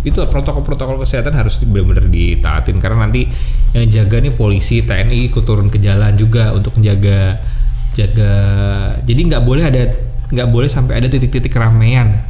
itulah 0.05 0.29
protokol-protokol 0.29 1.01
kesehatan 1.01 1.33
harus 1.33 1.57
benar-benar 1.65 2.05
ditaatin 2.05 2.77
karena 2.77 3.09
nanti 3.09 3.25
yang 3.73 3.89
jaga 3.89 4.21
nih 4.21 4.29
polisi 4.31 4.85
TNI 4.85 5.33
ikut 5.33 5.41
turun 5.41 5.65
ke 5.65 5.81
jalan 5.81 6.13
juga 6.13 6.53
untuk 6.53 6.77
menjaga 6.77 7.41
jaga 7.97 8.33
jadi 9.01 9.17
nggak 9.33 9.41
boleh 9.41 9.65
ada 9.65 9.81
nggak 10.29 10.47
boleh 10.53 10.69
sampai 10.69 11.01
ada 11.01 11.09
titik-titik 11.09 11.49
keramaian 11.49 12.21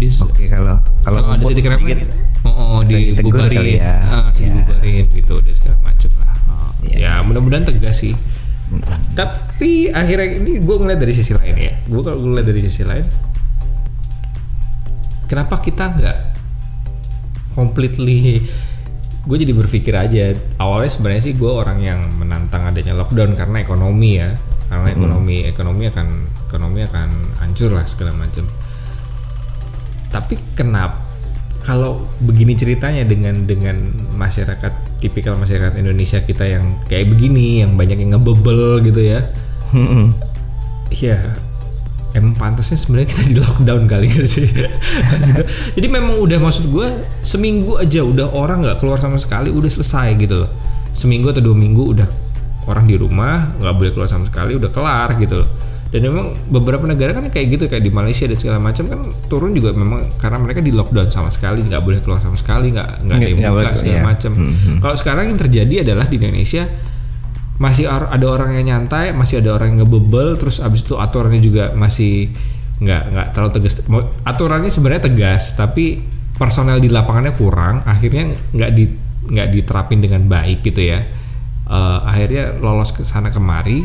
di 0.00 0.08
Oke 0.08 0.48
kalau 0.48 0.80
kalau 1.04 1.20
kalau 1.20 1.36
ada 1.36 1.44
titik 1.52 1.68
keramaian 1.68 2.00
oh, 2.48 2.80
oh 2.80 2.80
dibubarin 2.80 3.76
ya. 3.76 3.92
ah, 4.08 4.32
Ya. 4.32 4.48
dibubarin 4.48 5.04
gitu 5.04 5.34
dan 5.44 5.52
segala 5.52 5.76
macem 5.84 6.10
lah 6.16 6.32
Oh, 6.48 6.70
Iya. 6.80 6.96
ya 6.96 7.12
mudah-mudahan 7.28 7.68
tegas 7.68 8.00
sih 8.00 8.16
tapi 9.12 9.92
akhirnya 9.92 10.38
ini 10.38 10.64
gue 10.64 10.76
ngeliat 10.80 10.96
dari 10.96 11.12
sisi 11.12 11.36
lain 11.36 11.54
ya 11.58 11.72
gue 11.76 12.00
kalau 12.00 12.24
ngeliat 12.24 12.46
dari 12.46 12.60
sisi 12.62 12.88
lain 12.88 13.04
kenapa 15.28 15.60
kita 15.60 15.94
nggak 15.94 16.18
completely 17.52 18.48
gue 19.28 19.36
jadi 19.36 19.52
berpikir 19.52 19.92
aja 19.92 20.32
awalnya 20.56 20.88
sebenarnya 20.88 21.22
sih 21.28 21.34
gue 21.36 21.52
orang 21.52 21.78
yang 21.84 22.00
menantang 22.16 22.64
adanya 22.64 22.96
lockdown 22.96 23.36
karena 23.36 23.60
ekonomi 23.60 24.16
ya 24.16 24.32
karena 24.68 24.88
ekonomi 24.92 25.36
ekonomi 25.48 25.84
akan 25.88 26.08
ekonomi 26.48 26.80
akan 26.84 27.08
hancur 27.40 27.72
lah 27.72 27.84
segala 27.88 28.12
macam. 28.16 28.44
Tapi 30.08 30.34
kenapa 30.56 31.04
kalau 31.64 32.08
begini 32.24 32.56
ceritanya 32.56 33.04
dengan 33.04 33.44
dengan 33.44 33.76
masyarakat 34.16 35.00
tipikal 35.04 35.36
masyarakat 35.36 35.76
Indonesia 35.76 36.24
kita 36.24 36.48
yang 36.48 36.80
kayak 36.88 37.12
begini 37.12 37.60
yang 37.60 37.76
banyak 37.76 38.00
yang 38.00 38.16
ngebebel 38.16 38.80
gitu 38.84 39.00
ya. 39.04 39.20
Mm-mm. 39.72 40.12
Iya 40.88 41.47
emang 42.16 42.32
pantasnya 42.36 42.80
sebenarnya 42.80 43.08
kita 43.12 43.22
di 43.28 43.34
lockdown 43.36 43.84
kali 43.84 44.06
gak 44.08 44.28
sih? 44.28 44.48
Jadi 45.76 45.86
memang 45.88 46.16
udah 46.20 46.38
maksud 46.40 46.68
gue 46.72 47.04
seminggu 47.20 47.76
aja 47.76 48.00
udah 48.00 48.32
orang 48.32 48.64
nggak 48.64 48.80
keluar 48.80 48.96
sama 48.96 49.20
sekali 49.20 49.52
udah 49.52 49.68
selesai 49.68 50.16
gitu 50.16 50.46
loh. 50.46 50.50
Seminggu 50.96 51.28
atau 51.28 51.44
dua 51.44 51.56
minggu 51.56 51.84
udah 51.98 52.08
orang 52.68 52.84
di 52.88 52.96
rumah 52.96 53.52
nggak 53.60 53.74
boleh 53.76 53.90
keluar 53.92 54.08
sama 54.08 54.24
sekali 54.28 54.56
udah 54.56 54.70
kelar 54.72 55.16
gitu 55.20 55.44
loh. 55.44 55.50
Dan 55.88 56.04
memang 56.04 56.36
beberapa 56.52 56.84
negara 56.84 57.16
kan 57.16 57.32
kayak 57.32 57.46
gitu 57.56 57.64
kayak 57.64 57.80
di 57.80 57.88
Malaysia 57.88 58.28
dan 58.28 58.36
segala 58.36 58.60
macam 58.60 58.92
kan 58.92 59.00
turun 59.32 59.56
juga 59.56 59.72
memang 59.72 60.04
karena 60.20 60.36
mereka 60.36 60.60
di 60.60 60.68
lockdown 60.68 61.08
sama 61.08 61.32
sekali 61.32 61.64
nggak 61.64 61.80
boleh 61.80 62.04
keluar 62.04 62.20
sama 62.20 62.36
sekali 62.36 62.76
nggak 62.76 63.08
nggak 63.08 63.16
ada 63.16 63.28
yang 63.28 63.40
buka 63.40 63.72
segala 63.72 63.96
iya. 63.96 64.04
macam. 64.04 64.32
Kalau 64.84 64.96
sekarang 65.00 65.24
yang 65.32 65.40
terjadi 65.40 65.74
adalah 65.88 66.04
di 66.04 66.20
Indonesia 66.20 66.68
masih 67.58 67.90
ada 67.90 68.26
orang 68.30 68.54
yang 68.54 68.66
nyantai, 68.70 69.10
masih 69.10 69.42
ada 69.42 69.58
orang 69.58 69.74
yang 69.74 69.86
ngebebel, 69.86 70.38
terus 70.38 70.62
abis 70.62 70.86
itu 70.86 70.94
aturannya 70.94 71.42
juga 71.42 71.74
masih 71.74 72.30
nggak 72.78 73.02
nggak 73.10 73.26
terlalu 73.34 73.50
tegas. 73.58 73.74
Aturannya 74.22 74.70
sebenarnya 74.70 75.10
tegas, 75.10 75.58
tapi 75.58 75.98
personel 76.38 76.78
di 76.78 76.86
lapangannya 76.86 77.34
kurang, 77.34 77.82
akhirnya 77.82 78.30
nggak 78.54 78.70
di 78.70 78.84
nggak 79.28 79.48
diterapin 79.50 79.98
dengan 79.98 80.22
baik 80.30 80.62
gitu 80.62 80.86
ya. 80.86 81.02
Eh, 81.68 81.98
akhirnya 82.06 82.62
lolos 82.62 82.94
ke 82.94 83.02
sana 83.02 83.34
kemari, 83.34 83.82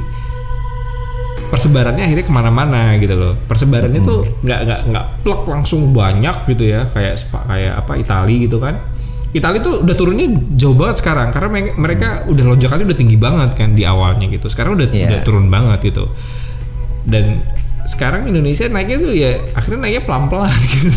persebarannya 1.49 2.05
akhirnya 2.05 2.25
ke 2.29 2.33
mana-mana 2.33 2.93
gitu 3.01 3.17
loh. 3.17 3.33
Persebarannya 3.49 4.01
tuh 4.05 4.21
nggak 4.45 4.59
nggak 4.69 4.81
nggak 4.93 5.05
plek 5.25 5.41
langsung 5.49 5.89
banyak 5.89 6.45
gitu 6.53 6.77
ya, 6.77 6.85
kayak 6.93 7.17
kayak 7.25 7.73
apa 7.81 7.91
Itali 7.97 8.45
gitu 8.45 8.61
kan. 8.61 8.77
Itali 9.33 9.57
tuh 9.59 9.81
udah 9.81 9.95
turunnya 9.97 10.29
jauh 10.53 10.77
banget 10.77 11.01
sekarang 11.01 11.33
karena 11.33 11.49
me- 11.49 11.73
mereka 11.75 12.21
udah 12.25 12.43
lonjakannya 12.45 12.85
udah 12.85 12.97
tinggi 12.97 13.17
banget 13.17 13.57
kan 13.57 13.73
di 13.73 13.81
awalnya 13.81 14.29
gitu. 14.29 14.45
Sekarang 14.45 14.77
udah 14.77 14.87
Iya. 14.87 15.09
udah 15.09 15.19
turun 15.21 15.49
banget 15.49 15.89
gitu. 15.89 16.05
Dan 17.03 17.41
sekarang 17.83 18.29
Indonesia 18.29 18.69
naiknya 18.69 18.97
tuh 19.01 19.11
ya 19.11 19.31
akhirnya 19.51 19.79
naiknya 19.83 20.03
pelan-pelan 20.05 20.53
gitu. 20.71 20.89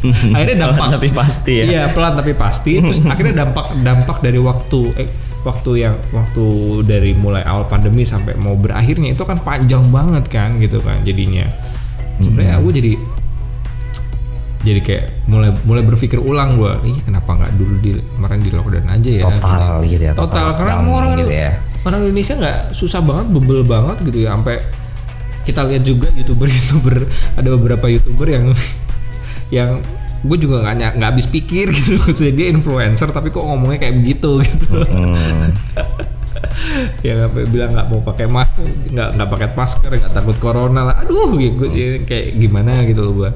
akhirnya 0.36 0.56
dampak 0.62 0.76
Pelan 0.78 0.92
tapi 0.94 1.08
pasti 1.10 1.52
ya. 1.56 1.64
Iya 1.64 1.82
pelan 1.90 2.12
tapi 2.14 2.32
pasti. 2.32 2.72
Terus 2.78 3.00
akhirnya 3.12 3.34
dampak 3.42 3.72
dampak 3.80 4.16
dari 4.20 4.38
waktu 4.38 4.80
eh, 4.96 5.08
waktu 5.40 5.70
yang 5.80 5.96
waktu 6.12 6.44
dari 6.84 7.16
mulai 7.16 7.40
awal 7.42 7.64
pandemi 7.64 8.04
sampai 8.04 8.36
mau 8.36 8.52
berakhirnya 8.54 9.10
itu 9.10 9.24
kan 9.24 9.40
panjang 9.40 9.88
banget 9.88 10.28
kan 10.28 10.60
gitu 10.60 10.84
kan 10.84 11.00
jadinya. 11.00 11.48
Sebenarnya 12.20 12.60
aku 12.60 12.68
jadi 12.70 12.92
jadi 14.60 14.80
kayak 14.80 15.04
mulai 15.24 15.50
mulai 15.64 15.80
berpikir 15.80 16.20
ulang 16.20 16.54
gua, 16.54 16.76
iya 16.84 17.00
kenapa 17.00 17.32
nggak 17.32 17.52
dulu 17.56 17.74
di 17.80 17.90
kemarin 17.96 18.38
di 18.38 18.50
lockdown 18.50 18.88
aja 18.88 19.10
ya? 19.10 19.22
Total 19.24 19.72
gitu 19.82 20.02
ya. 20.04 20.12
Total 20.12 20.46
karena 20.52 20.72
lockdown 20.76 20.92
orang 20.92 21.10
gitu 21.16 21.32
ya. 21.32 21.50
orang 21.80 22.00
Indonesia 22.04 22.34
nggak 22.36 22.58
susah 22.70 23.00
banget 23.00 23.26
bebel 23.30 23.60
banget 23.64 23.96
gitu 24.04 24.18
ya 24.20 24.36
sampai 24.36 24.56
kita 25.40 25.60
lihat 25.64 25.82
juga 25.82 26.06
youtuber-youtuber 26.12 27.08
ada 27.40 27.48
beberapa 27.50 27.86
youtuber 27.88 28.26
yang 28.28 28.44
yang 29.56 29.80
gue 30.20 30.36
juga 30.36 30.60
nggak 30.60 31.00
nggak 31.00 31.08
habis 31.08 31.24
pikir 31.24 31.72
gitu 31.76 31.96
maksudnya 31.96 32.34
dia 32.36 32.46
influencer 32.52 33.08
tapi 33.08 33.32
kok 33.32 33.40
ngomongnya 33.40 33.80
kayak 33.80 33.96
begitu 34.04 34.44
gitu 34.44 34.68
Hmm. 34.84 35.48
Yang 37.06 37.16
sampai 37.26 37.42
bilang 37.48 37.70
nggak 37.72 37.86
mau 37.90 38.00
pakai 38.04 38.26
masker 38.28 38.66
nggak 38.92 39.08
nggak 39.16 39.28
pakai 39.28 39.48
masker 39.56 39.90
nggak 39.90 40.12
takut 40.12 40.36
corona 40.40 40.80
lah. 40.92 40.96
Aduh 41.04 41.36
ya, 41.40 41.50
gue 41.52 41.68
ya, 41.72 41.88
kayak 42.04 42.38
gimana 42.38 42.84
gitu 42.84 43.00
loh 43.04 43.12
gue 43.24 43.30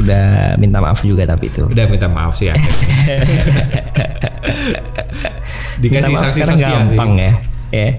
Udah 0.00 0.58
minta 0.58 0.78
maaf 0.82 1.00
juga 1.02 1.24
tapi 1.24 1.48
itu. 1.52 1.64
udah 1.66 1.86
minta 1.88 2.08
maaf 2.10 2.34
sih 2.36 2.50
akhirnya 2.52 2.86
Minta 5.80 6.08
dikasih 6.08 6.12
maaf 6.14 6.22
sanksi 6.30 6.40
sosial 6.46 6.70
gampang 6.88 7.12
sih 7.14 7.22
ya. 7.22 7.32
Ya. 7.74 7.90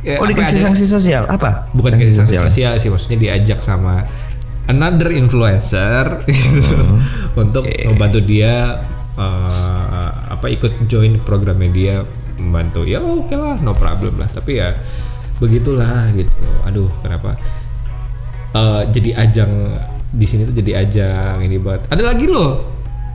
Ya, 0.00 0.16
Oh 0.16 0.24
apa 0.24 0.32
dikasih 0.32 0.58
sanksi 0.64 0.84
sosial? 0.88 1.28
Apa? 1.28 1.68
bukan 1.76 2.00
kasih 2.00 2.16
sanksi 2.24 2.40
sosial. 2.40 2.72
sih 2.80 2.88
maksudnya 2.88 3.20
diajak 3.20 3.60
sama 3.60 4.08
another 4.64 5.12
influencer 5.12 6.24
gitu, 6.30 6.96
untuk 7.36 7.66
membantu 7.66 8.20
dia 8.24 8.80
eh, 9.18 10.08
apa 10.30 10.46
ikut 10.48 10.88
join 10.88 11.20
programnya 11.20 11.68
dia 11.68 11.94
membantu 12.40 12.88
ya 12.88 13.04
oke 13.04 13.36
lah 13.36 13.60
no 13.60 13.76
problem 13.76 14.16
lah. 14.16 14.28
Tapi 14.32 14.56
ya 14.56 14.72
begitulah 15.36 16.08
gitu. 16.16 16.32
Aduh 16.64 16.88
kenapa? 17.04 17.36
Eh, 18.50 18.82
jadi 18.90 19.10
ajang 19.14 19.52
di 20.10 20.26
sini 20.26 20.42
tuh 20.42 20.56
jadi 20.58 20.82
ajang 20.82 21.38
ini 21.46 21.62
buat 21.62 21.86
ada 21.86 22.02
lagi 22.02 22.26
loh 22.26 22.66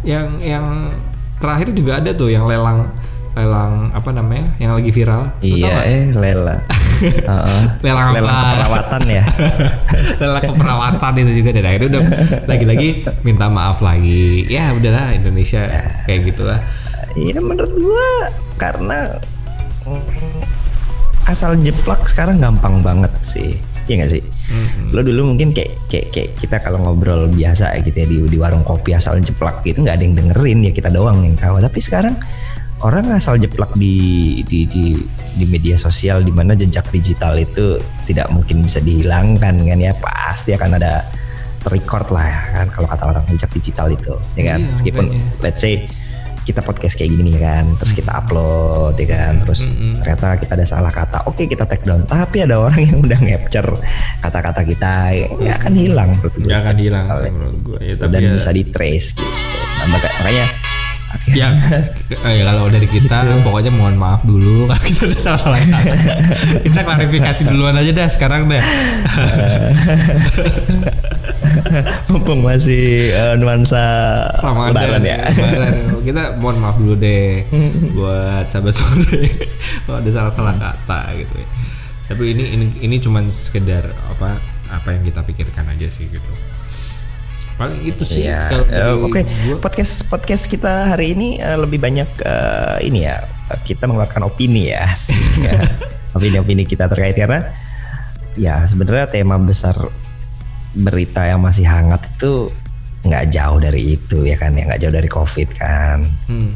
yang 0.07 0.39
yang 0.39 0.95
terakhir 1.43 1.75
juga 1.75 1.99
ada 1.99 2.15
tuh 2.15 2.31
yang 2.31 2.47
lelang 2.47 2.87
lelang 3.35 3.91
apa 3.91 4.15
namanya 4.15 4.47
yang 4.63 4.71
lagi 4.79 4.95
viral. 4.95 5.27
Iya, 5.43 5.75
eh 5.83 6.03
Lela. 6.15 6.55
Heeh. 7.27 7.63
Lelang 7.83 8.15
apa? 8.15 8.23
keperawatan 8.23 9.01
ya. 9.11 9.23
lelang 10.23 10.43
keperawatan 10.55 11.13
itu 11.19 11.31
juga 11.43 11.49
dan 11.51 11.65
akhirnya 11.67 11.89
udah 11.91 12.03
lagi-lagi 12.47 12.87
minta 13.27 13.51
maaf 13.51 13.83
lagi. 13.83 14.47
Ya 14.47 14.71
udahlah 14.71 15.11
Indonesia 15.11 15.67
kayak 16.07 16.31
gitulah. 16.31 16.63
Iya 17.19 17.43
menurut 17.43 17.75
gua 17.75 18.31
karena 18.55 19.19
mm, 19.85 20.41
asal 21.25 21.57
jeplak 21.59 22.05
sekarang 22.05 22.37
gampang 22.37 22.79
banget 22.79 23.11
sih. 23.21 23.57
Iya 23.85 24.05
gak 24.05 24.11
sih? 24.17 24.23
Lo 24.89 25.05
dulu 25.05 25.33
mungkin 25.33 25.53
kayak, 25.53 25.73
kayak 25.89 26.07
kayak 26.09 26.29
kita 26.41 26.57
kalau 26.57 26.81
ngobrol 26.81 27.29
biasa 27.29 27.69
gitu 27.85 27.97
ya 28.01 28.07
di, 28.09 28.17
di 28.25 28.37
warung 28.37 28.65
kopi 28.65 28.97
asal 28.97 29.17
jeplak 29.21 29.61
gitu 29.61 29.85
nggak 29.85 30.01
ada 30.01 30.03
yang 30.05 30.15
dengerin 30.17 30.59
ya 30.65 30.71
kita 30.73 30.89
doang 30.89 31.21
yang 31.21 31.37
tahu. 31.37 31.61
Tapi 31.61 31.79
sekarang 31.81 32.17
orang 32.81 33.13
asal 33.13 33.37
jeplak 33.37 33.73
di 33.77 34.41
di 34.45 34.65
di, 34.65 34.97
di 35.37 35.45
media 35.45 35.77
sosial 35.77 36.21
di 36.21 36.33
mana 36.33 36.57
jejak 36.57 36.89
digital 36.89 37.37
itu 37.37 37.77
tidak 38.05 38.29
mungkin 38.33 38.65
bisa 38.65 38.81
dihilangkan 38.81 39.53
kan 39.65 39.77
ya 39.77 39.93
pasti 39.97 40.53
akan 40.53 40.81
ada 40.81 41.05
record 41.69 42.09
lah 42.13 42.25
ya 42.25 42.41
kan 42.61 42.67
kalau 42.69 42.87
kata 42.89 43.03
orang 43.09 43.23
jejak 43.33 43.49
digital 43.53 43.87
itu 43.89 44.13
ya 44.37 44.53
kan 44.53 44.59
Iya, 44.61 44.69
meskipun 44.75 45.05
makanya. 45.09 45.41
let's 45.41 45.61
say 45.61 45.85
kita 46.45 46.61
podcast 46.61 46.93
kayak 46.93 47.11
gini 47.11 47.33
kan 47.35 47.65
terus 47.75 47.91
kita 47.91 48.13
upload 48.13 48.93
ya 48.95 49.07
kan? 49.09 49.33
Terus 49.41 49.65
ternyata 49.99 50.37
kita 50.37 50.53
ada 50.53 50.65
salah 50.65 50.93
kata 50.93 51.25
oke 51.25 51.43
kita 51.43 51.65
take 51.65 51.83
down. 51.83 52.05
Tapi 52.05 52.45
ada 52.45 52.61
orang 52.61 52.79
yang 52.79 53.01
udah 53.01 53.19
capture 53.19 53.69
kata-kata 54.21 54.61
kita 54.63 54.93
ya 55.11 55.27
nggak 55.27 55.57
akan 55.59 55.73
hilang. 55.73 56.09
Menurut 56.15 56.33
gue. 56.37 56.45
nggak 56.47 56.61
akan 56.61 56.77
hilang 56.77 57.05
menurut 57.09 57.57
gue 57.65 57.79
ya, 57.81 57.93
tapi 57.97 58.11
dan 58.13 58.21
ya, 58.21 58.31
bisa 58.37 58.49
di 58.53 58.63
trace 58.69 59.07
gitu. 59.17 59.25
Nah, 59.75 59.87
maka- 59.91 60.13
makanya 60.21 60.45
ya, 61.31 61.49
eh, 62.11 62.33
ya 62.37 62.43
kalau 62.45 62.69
dari 62.69 62.87
kita 62.87 63.41
pokoknya 63.41 63.71
mohon 63.73 63.97
maaf 63.97 64.21
dulu 64.23 64.65
kalau 64.69 64.81
kita 64.83 65.01
ada 65.09 65.17
salah-salah 65.17 65.59
kata. 65.61 65.79
Kita 66.65 66.79
klarifikasi 66.81 67.41
duluan 67.49 67.75
aja 67.77 67.91
dah 67.93 68.09
sekarang 68.09 68.49
deh 68.49 68.63
mumpung 72.09 72.45
masih 72.45 73.11
eh, 73.11 73.35
nuansa 73.41 73.83
lebaran 74.41 75.03
ya. 75.03 75.29
Lebaran. 75.33 75.73
kita 76.05 76.37
mohon 76.37 76.57
maaf 76.61 76.77
dulu 76.77 76.93
deh 76.95 77.43
buat 77.97 78.45
sahabat 78.47 78.75
sore 78.77 79.49
kalau 79.89 79.97
ada 79.99 80.09
salah-salah 80.13 80.55
kata 80.55 81.17
gitu 81.17 81.35
ya. 81.41 81.47
Tapi 82.05 82.23
ini 82.37 82.43
ini 82.53 82.65
ini 82.85 82.95
cuman 83.01 83.25
sekedar 83.33 83.89
apa 84.13 84.37
apa 84.69 84.87
yang 84.93 85.01
kita 85.01 85.25
pikirkan 85.25 85.65
aja 85.73 85.89
sih 85.89 86.05
gitu 86.09 86.31
paling 87.55 87.81
itu 87.81 88.03
sih 88.03 88.23
Iya, 88.23 88.51
kalau 88.51 88.65
eh, 88.67 88.93
oke. 88.99 89.21
gua. 89.23 89.55
Podcast 89.61 90.03
podcast 90.05 90.45
kita 90.45 90.91
hari 90.91 91.15
ini 91.15 91.37
eh, 91.37 91.55
lebih 91.55 91.77
banyak 91.77 92.09
eh, 92.19 92.77
ini 92.83 93.03
ya. 93.03 93.23
Kita 93.61 93.85
mengeluarkan 93.85 94.25
opini 94.25 94.69
ya. 94.69 94.89
ya. 95.47 95.59
Opini-opini 96.11 96.63
kita 96.63 96.87
terkait 96.87 97.15
karena 97.15 97.43
ya 98.35 98.63
sebenarnya 98.63 99.07
tema 99.07 99.35
besar 99.37 99.75
berita 100.71 101.23
yang 101.23 101.39
masih 101.39 101.63
hangat 101.63 102.03
itu 102.09 102.51
nggak 103.01 103.31
jauh 103.31 103.59
dari 103.59 103.95
itu 103.95 104.23
ya 104.23 104.35
kan 104.35 104.51
ya 104.51 104.65
nggak 104.65 104.81
jauh 104.81 104.91
dari 104.91 105.07
covid 105.07 105.49
kan 105.53 106.03
Hmm. 106.27 106.51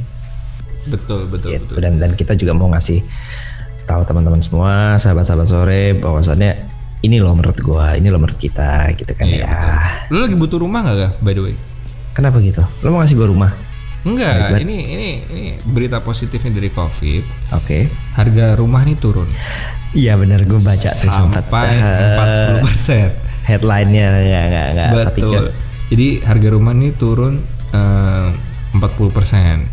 betul 0.88 1.24
betul 1.26 1.54
gitu 1.54 1.64
betul 1.72 1.80
dan 1.80 1.94
dan 1.96 2.12
kita 2.14 2.34
juga 2.34 2.52
mau 2.52 2.68
ngasih 2.68 3.00
tahu 3.86 4.02
teman-teman 4.04 4.42
semua 4.42 4.98
sahabat-sahabat 4.98 5.48
sore 5.48 5.84
bahwasannya 5.96 6.58
ini 7.06 7.18
loh 7.22 7.34
menurut 7.36 7.60
gua 7.64 7.96
ini 7.96 8.08
loh 8.12 8.20
menurut 8.20 8.40
kita 8.40 8.92
gitu 8.96 9.12
kan 9.16 9.26
Iya, 9.28 9.46
ya 9.46 9.58
lu 10.12 10.20
lagi 10.24 10.36
butuh 10.36 10.60
rumah 10.60 10.84
nggak 10.84 10.98
Gak, 10.98 11.12
by 11.24 11.34
the 11.36 11.42
way 11.44 11.56
kenapa 12.12 12.44
gitu 12.44 12.64
lo 12.84 12.88
mau 12.92 13.00
ngasih 13.04 13.16
gua 13.16 13.28
rumah 13.32 13.52
enggak 14.08 14.64
ini 14.64 14.78
ini 14.96 15.10
ini 15.28 15.44
berita 15.68 16.00
positifnya 16.00 16.56
dari 16.56 16.72
covid 16.72 17.24
oke 17.52 17.80
harga 18.16 18.56
rumah 18.56 18.84
nih 18.88 18.96
turun 18.96 19.28
Iya 19.90 20.22
benar 20.22 20.46
gue 20.46 20.62
baca 20.62 20.90
tuh 20.94 21.10
sempat 21.10 21.50
sampai 21.50 21.74
eh, 21.82 22.62
40 22.62 22.66
persen 22.70 23.10
headline-nya 23.42 24.08
ya 24.22 24.42
nggak 24.46 24.68
nggak 24.78 24.90
ketika. 25.10 25.26
Betul. 25.34 25.46
Jadi 25.90 26.08
harga 26.22 26.50
rumah 26.54 26.74
ini 26.78 26.90
turun 26.94 27.42
eh, 27.74 28.28
40 28.78 29.10
persen. 29.10 29.66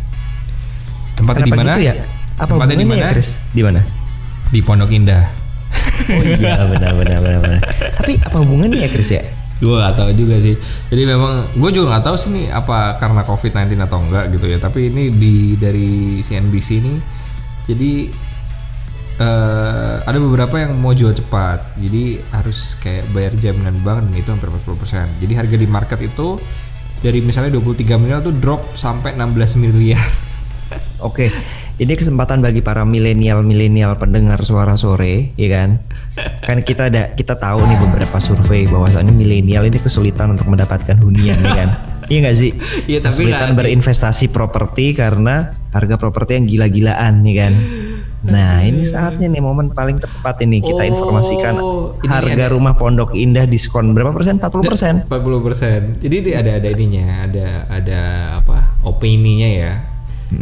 Tempatnya 1.13 1.45
di 1.45 1.53
mana? 1.53 1.73
gitu 1.77 1.81
ya? 1.85 1.93
Apa 2.37 2.49
Tempatnya 2.57 2.77
di 2.77 2.85
hubungannya 2.85 3.05
mana? 3.05 3.09
ya, 3.09 3.13
Chris? 3.13 3.29
Di 3.53 3.61
mana? 3.61 3.81
Di 4.49 4.59
Pondok 4.65 4.89
Indah. 4.89 5.25
Oh 6.07 6.23
iya 6.23 6.63
benar 6.63 6.93
benar 6.95 7.19
benar 7.19 7.39
benar. 7.43 7.61
Tapi 7.99 8.13
apa 8.21 8.37
hubungannya 8.39 8.79
ya 8.85 8.89
Chris 8.89 9.11
ya? 9.11 9.23
gue 9.57 9.73
gak 9.73 9.97
tahu 9.97 10.11
juga 10.13 10.37
sih. 10.37 10.53
Jadi 10.93 11.03
memang 11.09 11.49
gue 11.57 11.69
juga 11.73 11.97
nggak 11.97 12.05
tahu 12.05 12.15
sih 12.17 12.29
nih 12.29 12.47
apa 12.53 13.01
karena 13.01 13.25
COVID-19 13.25 13.73
atau 13.89 13.99
enggak 14.05 14.25
gitu 14.37 14.45
ya. 14.45 14.61
Tapi 14.61 14.93
ini 14.93 15.09
di 15.09 15.57
dari 15.57 16.21
CNBC 16.21 16.69
ini 16.77 16.95
Jadi 17.67 17.91
eh, 19.19 19.95
ada 19.99 20.19
beberapa 20.21 20.61
yang 20.61 20.77
mau 20.77 20.93
jual 20.93 21.11
cepat. 21.11 21.73
Jadi 21.81 22.21
harus 22.31 22.77
kayak 22.79 23.09
bayar 23.11 23.33
jaminan 23.35 23.81
bank 23.81 24.07
dan 24.07 24.13
itu 24.13 24.29
hampir 24.29 24.49
40%. 24.53 25.25
Jadi 25.25 25.33
harga 25.33 25.55
di 25.57 25.67
market 25.67 25.99
itu 26.05 26.37
dari 27.01 27.19
misalnya 27.21 27.57
23 27.57 27.97
miliar 28.01 28.21
tuh 28.21 28.33
drop 28.37 28.77
sampai 28.77 29.17
16 29.17 29.57
miliar. 29.57 30.01
Oke, 31.07 31.29
ini 31.77 31.93
kesempatan 31.93 32.41
bagi 32.41 32.59
para 32.59 32.81
milenial-milenial 32.81 33.95
pendengar 33.95 34.41
suara 34.41 34.73
sore, 34.75 35.29
ya 35.33 35.49
kan? 35.51 35.69
Kan 36.41 36.61
kita 36.61 36.89
ada 36.89 37.13
kita 37.13 37.33
tahu 37.33 37.61
nih 37.61 37.77
beberapa 37.79 38.17
survei 38.17 38.65
bahwasannya 38.65 39.11
milenial 39.11 39.61
ini 39.63 39.77
kesulitan 39.77 40.33
untuk 40.33 40.45
mendapatkan 40.47 40.97
hunian, 40.97 41.37
ya 41.37 41.53
kan? 41.55 41.69
Iya 42.07 42.23
nggak 42.23 42.37
sih? 42.39 42.51
Iya, 42.87 43.03
tapi 43.03 43.27
kesulitan 43.27 43.51
berinvestasi 43.53 44.31
properti 44.31 44.95
karena 44.95 45.51
harga 45.69 45.99
properti 45.99 46.39
yang 46.39 46.47
gila-gilaan, 46.47 47.19
ya 47.21 47.35
kan? 47.43 47.53
Nah, 48.23 48.63
ini 48.63 48.81
saatnya 48.81 49.27
nih 49.27 49.43
momen 49.43 49.69
paling 49.69 49.99
tepat 49.99 50.39
ini 50.39 50.63
kita 50.63 50.81
Oh, 50.81 50.87
informasikan 50.87 51.53
ini 51.99 52.07
harga 52.07 52.47
ada- 52.47 52.53
rumah 52.55 52.73
Pondok 52.73 53.11
Indah 53.11 53.43
diskon 53.43 53.91
berapa 53.91 54.15
persen? 54.15 54.39
40 54.39 54.63
persen. 54.63 54.93
40%. 55.03 55.99
Jadi 55.99 56.15
dia 56.23 56.39
ada 56.39 56.55
ada 56.55 56.67
ininya, 56.71 57.27
ada 57.27 57.47
ada 57.67 58.01
apa? 58.39 58.79
Opininya 58.81 59.45
ya. 59.45 59.71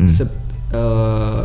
Sep- 0.05 0.44
eh, 0.73 1.41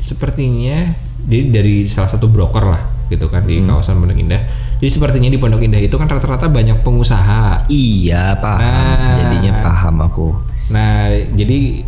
sepertinya 0.00 0.96
jadi 1.28 1.42
dari 1.52 1.84
salah 1.84 2.08
satu 2.08 2.26
broker 2.32 2.64
lah 2.64 2.82
gitu 3.10 3.26
kan 3.26 3.42
di 3.42 3.58
kawasan 3.60 3.98
Pondok 3.98 4.16
Indah. 4.16 4.40
Jadi 4.78 4.90
sepertinya 4.90 5.28
di 5.28 5.36
Pondok 5.36 5.60
Indah 5.60 5.82
itu 5.82 5.98
kan 5.98 6.06
rata-rata 6.06 6.46
banyak 6.46 6.80
pengusaha. 6.80 7.66
Iya, 7.66 8.38
paham. 8.38 8.62
Nah. 8.62 9.18
Jadinya 9.18 9.52
paham 9.60 9.96
aku. 10.06 10.28
Nah, 10.70 11.10
jadi 11.34 11.82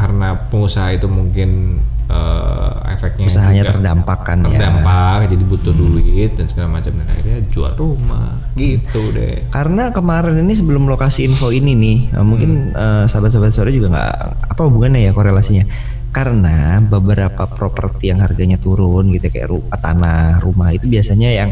karena 0.00 0.48
pengusaha 0.48 0.96
itu 0.96 1.06
mungkin 1.06 1.78
eh, 2.12 2.92
efeknya 2.92 3.24
Usahanya 3.24 3.62
juga 3.64 3.72
terdampak 3.74 4.18
kan 4.22 4.38
ya. 4.42 4.52
terdampak, 4.52 5.16
jadi 5.26 5.44
butuh 5.44 5.72
duit 5.72 6.30
dan 6.34 6.46
segala 6.46 6.68
macam 6.70 6.92
dan 6.92 7.06
akhirnya 7.08 7.38
jual 7.48 7.72
rumah 7.74 8.36
gitu 8.52 9.00
deh. 9.10 9.48
Karena 9.48 9.88
kemarin 9.88 10.36
ini 10.38 10.52
sebelum 10.52 10.84
lokasi 10.84 11.24
info 11.24 11.48
ini 11.48 11.72
nih, 11.72 11.98
eh, 12.12 12.22
mungkin 12.22 12.50
eh, 12.70 13.04
sahabat-sahabat 13.06 13.50
sore 13.50 13.72
juga 13.72 13.88
nggak 13.90 14.12
apa 14.46 14.60
hubungannya 14.62 15.08
ya 15.08 15.12
korelasinya. 15.12 15.64
Karena 16.12 16.76
beberapa 16.78 17.48
properti 17.48 18.12
yang 18.12 18.20
harganya 18.20 18.56
turun 18.56 19.08
gitu 19.10 19.26
kayak 19.26 19.48
ru- 19.48 19.64
tanah, 19.72 20.38
rumah 20.38 20.68
itu 20.68 20.84
biasanya 20.84 21.32
yang 21.32 21.50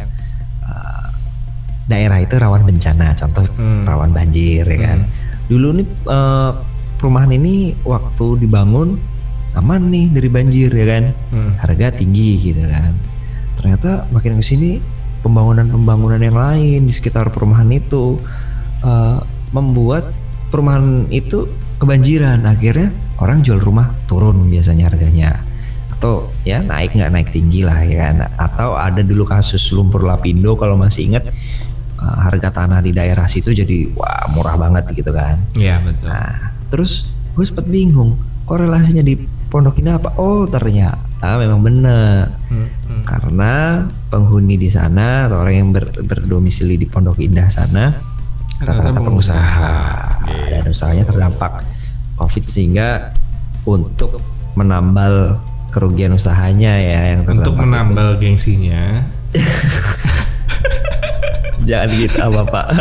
eh, 0.60 1.04
daerah 1.86 2.20
itu 2.20 2.36
rawan 2.36 2.62
bencana, 2.62 3.16
contoh 3.16 3.48
Hmm. 3.56 3.88
rawan 3.88 4.12
banjir 4.12 4.62
ya 4.62 4.78
kan. 4.78 5.08
Dulu 5.48 5.68
nih 5.74 5.86
eh, 5.88 6.50
perumahan 6.94 7.32
ini 7.32 7.72
waktu 7.80 8.36
dibangun 8.38 9.00
aman 9.60 9.92
nih 9.92 10.06
dari 10.08 10.28
banjir 10.32 10.72
ya 10.72 10.86
kan. 10.88 11.04
Hmm. 11.30 11.52
Harga 11.60 12.00
tinggi 12.00 12.50
gitu 12.50 12.64
kan. 12.64 12.96
Ternyata 13.60 14.08
makin 14.08 14.40
ke 14.40 14.44
sini 14.44 14.80
pembangunan-pembangunan 15.20 16.20
yang 16.20 16.36
lain 16.36 16.88
di 16.88 16.92
sekitar 16.96 17.28
perumahan 17.28 17.68
itu 17.68 18.16
eh, 18.80 19.18
membuat 19.52 20.10
perumahan 20.48 21.06
itu 21.12 21.44
kebanjiran. 21.76 22.48
Akhirnya 22.48 22.90
orang 23.20 23.44
jual 23.44 23.60
rumah 23.60 23.92
turun 24.08 24.48
biasanya 24.48 24.88
harganya 24.88 25.44
atau 26.00 26.32
ya 26.48 26.64
naik 26.64 26.96
nggak 26.96 27.12
naik 27.12 27.28
tinggi 27.28 27.60
lah 27.60 27.84
ya 27.84 28.08
kan 28.08 28.16
atau 28.40 28.72
ada 28.72 29.04
dulu 29.04 29.28
kasus 29.28 29.60
lumpur 29.76 30.00
lapindo 30.08 30.56
kalau 30.56 30.80
masih 30.80 31.12
ingat 31.12 31.28
eh, 32.00 32.16
harga 32.24 32.48
tanah 32.48 32.80
di 32.80 32.96
daerah 32.96 33.28
situ 33.28 33.52
jadi 33.52 33.92
wah 33.92 34.24
murah 34.32 34.56
banget 34.56 34.88
gitu 34.96 35.12
kan 35.12 35.36
Iya 35.60 35.84
betul. 35.84 36.08
Nah, 36.08 36.56
terus 36.72 37.12
gue 37.36 37.44
sempet 37.44 37.68
bingung 37.68 38.16
korelasinya 38.48 39.04
di 39.04 39.20
Pondok 39.50 39.76
Indah 39.76 39.98
apa? 39.98 40.14
Oh 40.14 40.46
ternyata 40.46 41.02
memang 41.36 41.60
bener 41.60 42.30
Hmm, 42.46 42.66
hmm. 42.86 43.02
karena 43.04 43.54
penghuni 44.06 44.54
di 44.54 44.66
sana 44.66 45.26
atau 45.26 45.38
orang 45.38 45.54
yang 45.56 45.68
ber- 45.70 45.94
berdomisili 46.00 46.74
di 46.74 46.86
Pondok 46.86 47.18
Indah 47.18 47.46
sana 47.46 47.90
Rata-rata 48.56 49.00
pengusaha 49.00 49.74
dan 50.22 50.64
usahanya 50.64 51.02
terdampak 51.02 51.64
COVID 52.14 52.44
sehingga 52.44 53.08
untuk 53.64 54.20
menambal 54.52 55.40
kerugian 55.70 56.12
usahanya 56.12 56.76
ya 56.76 57.00
yang 57.10 57.20
terdampak 57.24 57.40
Untuk 57.40 57.54
itu. 57.54 57.62
menambal 57.62 58.08
gengsinya. 58.16 58.82
jangan 61.70 61.88
gitu 61.94 62.18
apa 62.18 62.42
pak 62.50 62.66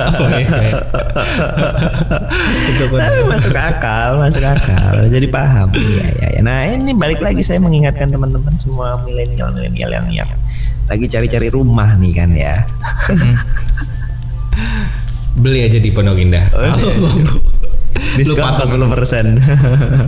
Untuk 2.70 2.96
Tapi 2.96 3.22
masuk 3.28 3.56
akal, 3.56 4.10
masuk 4.22 4.44
akal. 4.46 5.10
Jadi 5.10 5.28
paham. 5.28 5.68
Iya, 5.74 6.06
iya, 6.16 6.28
iya. 6.38 6.42
Nah, 6.42 6.64
ini 6.70 6.96
balik 6.96 7.20
lagi 7.20 7.44
saya 7.44 7.60
mengingatkan 7.60 8.08
teman-teman 8.08 8.56
semua 8.56 9.02
milenial-milenial 9.04 9.90
yang 9.92 10.08
yang 10.24 10.30
lagi 10.90 11.06
cari-cari 11.06 11.52
rumah 11.52 11.94
nih 11.98 12.14
kan 12.16 12.30
ya. 12.34 12.66
beli 15.42 15.66
aja 15.66 15.80
di 15.80 15.90
Pondok 15.94 16.18
Indah. 16.20 16.46
Oh, 16.56 16.64
iya, 16.66 18.26
lu 18.26 18.36
patungan 18.36 18.90
40 18.90 18.96
persen. 18.96 19.26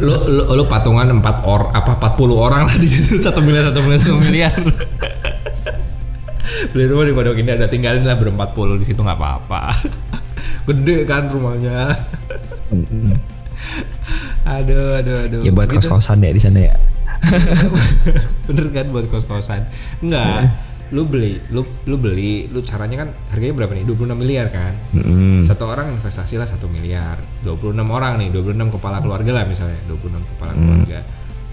lu, 0.04 0.16
lu, 0.28 0.44
lu 0.58 0.64
patungan 0.68 1.08
4 1.22 1.48
or 1.48 1.72
apa 1.72 1.92
40 1.98 2.34
orang 2.36 2.62
lah 2.68 2.76
di 2.76 2.88
situ 2.88 3.22
satu 3.22 3.40
miliar 3.44 3.70
satu 3.72 3.80
miliar 3.84 4.00
satu 4.02 4.18
miliar. 4.20 4.54
Beli 6.72 6.86
rumah 6.86 7.06
di 7.06 7.14
Pondok 7.14 7.38
Indah 7.38 7.56
udah 7.56 7.70
tinggalin 7.70 8.04
lah 8.04 8.16
berempat 8.16 8.52
puluh 8.52 8.76
di 8.76 8.84
situ 8.84 8.98
nggak 8.98 9.16
apa-apa. 9.16 9.72
Gede 10.68 11.06
kan 11.06 11.26
rumahnya. 11.28 11.94
aduh 14.42 14.98
aduh 14.98 15.18
aduh. 15.28 15.40
ya 15.42 15.52
buat 15.52 15.70
Gitu. 15.70 15.86
kos-kosan 15.86 16.20
ya 16.20 16.32
di 16.32 16.42
sana 16.42 16.60
ya. 16.64 16.76
Bener 18.50 18.68
kan 18.70 18.86
buat 18.90 19.06
kos-kosan? 19.08 19.70
Enggak. 20.02 20.50
Lu 20.92 21.08
beli, 21.08 21.40
lu 21.48 21.64
lu 21.88 21.96
beli, 21.96 22.52
lu 22.52 22.60
caranya 22.60 23.06
kan 23.06 23.10
harganya 23.32 23.56
berapa 23.56 23.72
nih? 23.72 23.86
26 23.88 24.12
miliar 24.12 24.52
kan? 24.52 24.76
Mm-mm. 24.92 25.48
Satu 25.48 25.64
orang 25.66 25.96
investasi 25.96 26.36
lah 26.36 26.44
1 26.44 26.60
miliar. 26.68 27.16
26 27.48 27.72
orang 27.88 28.20
nih, 28.20 28.28
26 28.28 28.76
kepala 28.76 29.00
keluarga 29.00 29.32
lah 29.32 29.44
misalnya, 29.48 29.80
26 29.88 30.20
kepala 30.36 30.52
keluarga. 30.52 31.00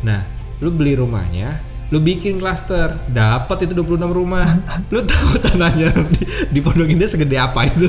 Nah, 0.02 0.20
lu 0.58 0.74
beli 0.74 0.98
rumahnya, 0.98 1.54
lu 1.88 1.98
bikin 2.04 2.36
klaster, 2.36 3.00
dapat 3.08 3.64
itu 3.64 3.72
26 3.72 4.12
rumah. 4.12 4.60
lu 4.92 5.00
tahu 5.04 5.40
tanahnya 5.40 5.88
di, 6.12 6.22
di 6.52 6.60
Pondok 6.60 6.88
Indah 6.88 7.08
segede 7.08 7.40
apa 7.40 7.64
itu? 7.64 7.88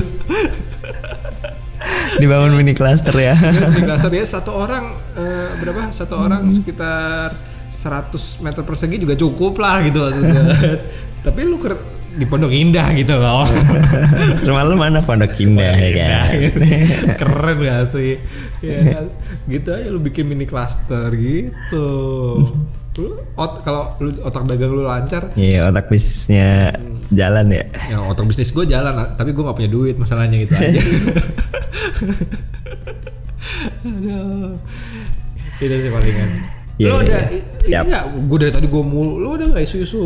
Dibangun 2.20 2.56
mini 2.56 2.72
cluster 2.76 3.12
ya. 3.16 3.36
di 3.72 3.80
klaster 3.84 4.12
dia 4.12 4.24
satu 4.24 4.56
orang 4.56 4.96
eh, 5.16 5.48
berapa? 5.56 5.92
Satu 5.92 6.16
orang 6.16 6.48
sekitar 6.52 7.36
100 7.70 8.42
meter 8.42 8.62
persegi 8.66 8.96
juga 8.98 9.14
cukup 9.14 9.62
lah 9.62 9.84
gitu 9.84 10.00
maksudnya. 10.02 10.42
Tapi 11.24 11.40
lu 11.46 11.56
ker 11.60 11.76
di 12.10 12.26
Pondok 12.26 12.50
Indah 12.50 12.90
gitu 12.98 13.14
loh. 13.14 13.46
Rumah 14.46 14.62
lu 14.66 14.74
mana 14.74 14.98
Pondok 15.04 15.38
Indah 15.38 15.76
ya 15.78 15.90
kan. 15.94 16.28
Keren 17.20 17.56
gak 17.62 17.82
sih? 17.94 18.18
Ya 18.64 18.78
kan? 18.98 19.04
Gitu 19.46 19.68
aja 19.70 19.88
lu 19.92 20.02
bikin 20.02 20.26
mini 20.26 20.44
cluster 20.48 21.14
gitu. 21.14 21.88
Lu 23.00 23.16
ot 23.34 23.64
kalau 23.64 23.96
lu 23.96 24.12
otak 24.20 24.44
dagang 24.44 24.76
lu 24.76 24.84
lancar, 24.84 25.32
Iya, 25.32 25.72
otak 25.72 25.88
bisnisnya 25.88 26.76
jalan 27.08 27.48
ya. 27.48 27.64
ya 27.88 27.96
otak 28.04 28.28
bisnis 28.28 28.52
gue 28.52 28.68
jalan, 28.68 28.92
tapi 29.16 29.32
gue 29.32 29.40
nggak 29.40 29.56
punya 29.56 29.70
duit 29.72 29.96
masalahnya 29.96 30.36
gitu 30.44 30.52
aja. 30.52 30.80
Aduh. 33.88 34.54
Itu 35.60 35.74
sih 35.76 35.90
palingan. 35.92 36.30
Lu 36.80 36.88
iya, 36.88 36.92
ada 36.96 37.18
Siap. 37.60 37.82
ini 37.84 37.88
nggak? 37.92 38.04
Gue 38.28 38.38
dari 38.40 38.52
tadi 38.52 38.66
gue 38.68 38.84
mulu. 38.84 39.20
Lu 39.20 39.28
ada 39.36 39.44
nggak 39.48 39.64
isu-isu 39.64 40.02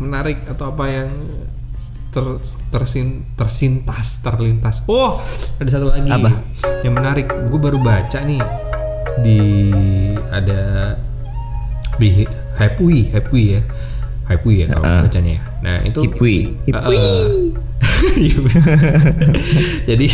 menarik 0.00 0.40
atau 0.48 0.72
apa 0.72 0.84
yang 0.88 1.10
ter, 2.08 2.24
tersin, 2.72 3.28
tersintas, 3.36 4.24
terlintas? 4.24 4.80
Oh, 4.88 5.20
ada 5.60 5.68
satu 5.68 5.92
lagi 5.92 6.08
Apa? 6.08 6.32
yang 6.80 6.96
menarik. 6.96 7.28
Gue 7.52 7.60
baru 7.60 7.76
baca 7.80 8.20
nih 8.24 8.40
di 9.20 9.38
ada 10.32 10.94
di 11.96 12.26
Hypui, 12.54 13.10
Hypui 13.10 13.44
ya. 13.54 13.62
Hypui 14.24 14.54
ya 14.62 14.66
kalau 14.68 14.84
Uh-uh. 14.84 15.02
bacanya 15.04 15.32
ya. 15.36 15.42
Nah, 15.60 15.76
itu 15.84 15.98
Hipwi. 16.00 16.34
Hipwi. 16.64 16.96
Iya. 18.14 18.38
Jadi 19.84 20.08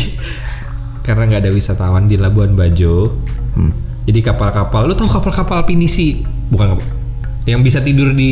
karena 1.01 1.23
nggak 1.25 1.41
ada 1.41 1.51
wisatawan 1.51 2.05
di 2.05 2.15
Labuan 2.15 2.53
Bajo, 2.53 3.17
Hmm. 3.51 3.73
jadi 4.05 4.21
kapal-kapal, 4.23 4.85
lu 4.85 4.93
tahu 4.93 5.09
kapal-kapal 5.09 5.65
pinisi 5.65 6.21
bukan 6.47 6.77
kapal- 6.77 6.93
yang 7.43 7.65
bisa 7.65 7.81
tidur 7.81 8.13
di 8.13 8.31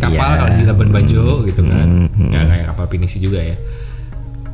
kapal 0.00 0.16
kalau 0.40 0.52
di 0.56 0.64
Labuan 0.64 0.90
Bajo 0.90 1.44
gitu 1.44 1.60
kan, 1.62 1.86
Hmm, 1.86 2.08
hmm. 2.08 2.28
nggak 2.32 2.44
kayak 2.46 2.66
kapal 2.72 2.86
pinisi 2.88 3.20
juga 3.20 3.38
ya. 3.38 3.56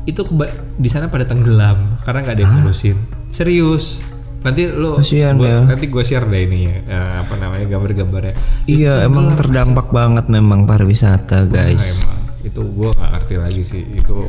Itu 0.03 0.27
di 0.75 0.89
sana 0.91 1.07
pada 1.07 1.23
tenggelam 1.23 1.97
karena 2.03 2.19
nggak 2.19 2.35
ada 2.35 2.43
yang 2.43 2.53
ngurusin. 2.59 2.97
Serius. 3.31 4.03
Nanti 4.43 4.61
lu 4.67 4.99
Kasihan 4.99 5.35
gua- 5.35 5.47
ya. 5.47 5.59
nanti 5.65 5.85
gue 5.87 6.03
share 6.03 6.23
deh 6.25 6.41
ini 6.41 6.59
ya, 6.63 6.75
eh, 6.83 7.11
apa 7.23 7.33
namanya 7.33 7.63
gambar-gambarnya. 7.65 8.33
Itu 8.63 8.83
Iya, 8.83 8.93
emang 9.01 9.31
tenggelam, 9.31 9.39
terdampak 9.39 9.87
banget 9.89 10.25
memang 10.27 10.59
pariwisata, 10.63 11.37
Nah, 11.41 11.49
guys. 11.49 11.79
emang 11.97 12.19
itu 12.43 12.59
gue 12.59 12.89
gak 12.91 13.09
ngerti 13.09 13.35
lagi 13.37 13.61
sih 13.63 13.83
itu 13.93 14.19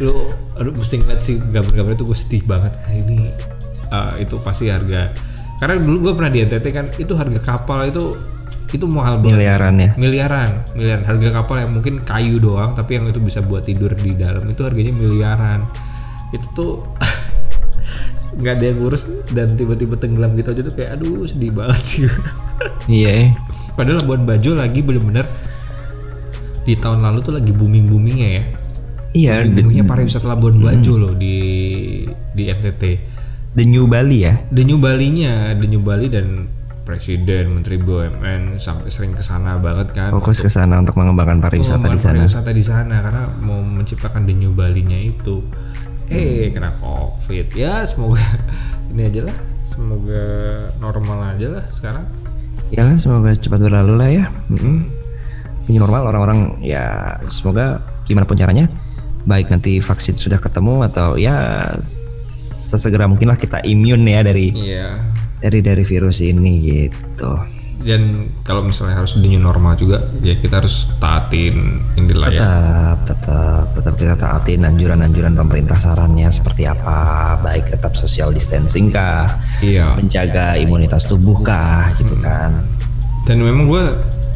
lu 0.00 0.10
aduh 0.52 0.74
mesti 0.74 0.98
ngeliat 0.98 1.22
sih 1.22 1.38
gambar-gambar 1.38 1.94
itu 1.94 2.02
gue 2.02 2.18
sedih 2.18 2.42
banget 2.42 2.74
Ah, 2.80 2.90
ini 2.90 3.30
ah, 3.88 4.12
itu 4.16 4.42
pasti 4.42 4.66
harga 4.66 5.14
karena 5.56 5.78
dulu 5.78 5.96
gue 6.02 6.12
pernah 6.12 6.30
di 6.30 6.40
NTT 6.40 6.66
kan 6.68 6.90
itu 6.92 7.12
harga 7.14 7.38
kapal 7.38 7.86
itu 7.86 8.18
itu 8.70 8.86
mahal 8.86 9.18
banget 9.18 9.38
Miliaran 9.38 9.74
ya. 9.76 9.90
miliaran 9.94 10.50
miliaran 10.72 11.04
harga 11.04 11.28
kapal 11.32 11.56
yang 11.58 11.70
mungkin 11.70 12.00
kayu 12.00 12.38
doang 12.38 12.72
tapi 12.72 12.96
yang 12.96 13.06
itu 13.06 13.18
bisa 13.18 13.38
buat 13.38 13.62
tidur 13.62 13.92
di 13.92 14.14
dalam 14.14 14.42
itu 14.42 14.60
harganya 14.60 14.90
miliaran 14.90 15.62
itu 16.28 16.46
tuh 16.50 16.82
nggak 18.40 18.54
ada 18.58 18.64
yang 18.72 18.78
ngurus 18.80 19.02
dan 19.30 19.54
tiba-tiba 19.54 19.94
tenggelam 20.00 20.32
gitu 20.34 20.50
aja 20.50 20.62
tuh 20.64 20.74
kayak 20.74 20.96
aduh 20.96 21.22
sedih 21.28 21.52
banget 21.52 21.82
sih 21.84 22.00
Iya. 23.00 23.10
eh. 23.12 23.28
padahal 23.76 24.02
Labuan 24.02 24.24
Bajo 24.24 24.56
lagi 24.56 24.80
bener-bener 24.80 25.28
di 26.64 26.74
tahun 26.76 27.04
lalu 27.04 27.18
tuh 27.20 27.34
lagi 27.36 27.52
booming 27.52 27.86
boomingnya 27.88 28.28
ya 28.40 28.44
Iya, 29.10 29.42
the, 29.42 29.58
boomingnya 29.58 29.84
pariwisata 29.84 30.26
Labuan 30.30 30.62
Bajo 30.62 30.94
loh 30.96 31.12
di 31.18 31.36
di 32.34 32.42
NTT 32.46 32.82
the 33.54 33.64
New 33.66 33.90
Bali 33.90 34.22
ya. 34.22 34.38
The 34.54 34.62
New 34.62 34.78
Bali-nya, 34.78 35.54
The 35.58 35.66
New 35.66 35.82
Bali 35.82 36.06
dan 36.06 36.46
presiden, 36.86 37.54
menteri 37.54 37.78
BUMN 37.78 38.58
sampai 38.58 38.90
sering 38.90 39.14
ke 39.14 39.22
sana 39.22 39.58
banget 39.58 39.94
kan. 39.94 40.10
Fokus 40.14 40.42
ke 40.42 40.50
sana 40.50 40.78
untuk 40.78 40.98
mengembangkan 40.98 41.38
pariwisata 41.38 41.86
di 41.86 42.00
sana. 42.00 42.14
Pariwisata 42.18 42.50
di 42.50 42.64
sana 42.64 42.94
karena 43.02 43.30
mau 43.42 43.62
menciptakan 43.62 44.26
The 44.26 44.34
New 44.34 44.54
Bali-nya 44.54 44.98
itu. 44.98 45.42
Eh, 46.10 46.50
kena 46.50 46.74
Covid. 46.76 47.54
Ya, 47.54 47.86
semoga 47.86 48.18
ini 48.90 49.06
aja 49.06 49.30
lah. 49.30 49.36
Semoga 49.62 50.24
normal 50.82 51.34
aja 51.34 51.46
lah 51.48 51.64
sekarang. 51.70 52.04
Ya 52.70 52.82
lah, 52.82 52.98
semoga 52.98 53.30
cepat 53.32 53.62
berlalu 53.62 53.94
lah 53.94 54.08
ya. 54.10 54.24
Mm-mm. 54.50 54.86
Ini 55.70 55.78
normal 55.78 56.02
orang-orang 56.04 56.58
ya 56.58 57.14
semoga 57.30 57.78
gimana 58.02 58.26
pun 58.26 58.34
caranya 58.34 58.66
baik 59.22 59.46
nanti 59.46 59.78
vaksin 59.78 60.18
sudah 60.18 60.42
ketemu 60.42 60.82
atau 60.90 61.14
ya 61.14 61.62
sesegera 61.78 63.06
mungkin 63.06 63.30
lah 63.30 63.38
kita 63.38 63.62
imun 63.62 64.02
ya 64.02 64.26
dari 64.26 64.50
Iya. 64.50 64.98
dari 65.38 65.62
dari 65.62 65.84
virus 65.86 66.18
ini 66.18 66.58
gitu. 66.58 67.30
Dan 67.80 68.28
kalau 68.44 68.60
misalnya 68.60 69.00
harus 69.00 69.16
the 69.16 69.24
new 69.24 69.40
normal 69.40 69.72
juga, 69.72 70.04
ya 70.20 70.36
kita 70.36 70.60
harus 70.60 70.84
taatin 71.00 71.80
inilah 71.96 72.28
ya. 72.28 72.40
Tetap 72.40 72.98
tetap 73.08 73.64
tetap 73.72 73.94
kita 73.96 74.14
taatin 74.20 74.68
anjuran-anjuran 74.68 75.32
pemerintah 75.32 75.80
sarannya 75.80 76.28
seperti 76.28 76.68
apa, 76.68 77.40
baik 77.40 77.72
tetap 77.72 77.96
social 77.96 78.36
distancing 78.36 78.92
kah, 78.92 79.40
Iya. 79.64 79.96
menjaga 79.96 80.60
imunitas 80.60 81.08
tubuh 81.08 81.40
kah 81.40 81.88
gitu 81.96 82.20
kan. 82.20 82.68
Dan 83.24 83.40
memang 83.40 83.64
gue 83.64 83.84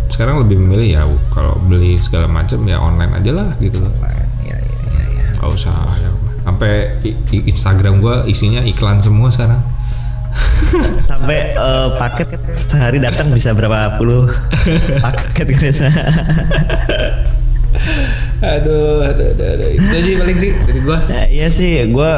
sekarang 0.09 0.41
lebih 0.45 0.61
memilih 0.63 0.89
ya 0.89 1.03
kalau 1.33 1.57
beli 1.69 1.99
segala 1.99 2.31
macam 2.31 2.63
ya 2.65 2.79
online 2.81 3.13
aja 3.19 3.33
lah 3.35 3.51
gitu 3.61 3.83
loh. 3.83 3.93
Ya, 4.47 4.57
ya, 4.57 4.57
ya, 4.57 5.05
ya. 5.21 5.27
Gak 5.37 5.51
usah 5.53 5.75
ya. 6.01 6.11
Sampai 6.45 7.01
Instagram 7.33 8.05
gua 8.05 8.29
isinya 8.29 8.61
iklan 8.61 9.01
semua 9.01 9.33
sekarang. 9.33 9.59
Sampai 11.11 11.55
eh, 11.55 11.89
paket 11.97 12.29
sehari 12.59 12.99
datang 12.99 13.31
bisa 13.31 13.55
berapa 13.55 13.97
puluh 13.97 14.29
paket 15.03 15.47
gitu. 15.55 15.67
Aduh, 18.45 19.01
aduh, 19.01 19.33
aduh, 19.33 19.47
aduh. 19.57 19.69
Itu 19.73 19.89
aja 19.89 20.11
paling 20.21 20.37
sih 20.37 20.53
dari 20.69 20.81
gua. 20.85 21.01
Nah, 21.09 21.25
iya 21.33 21.49
sih, 21.49 21.81
gue 21.89 22.11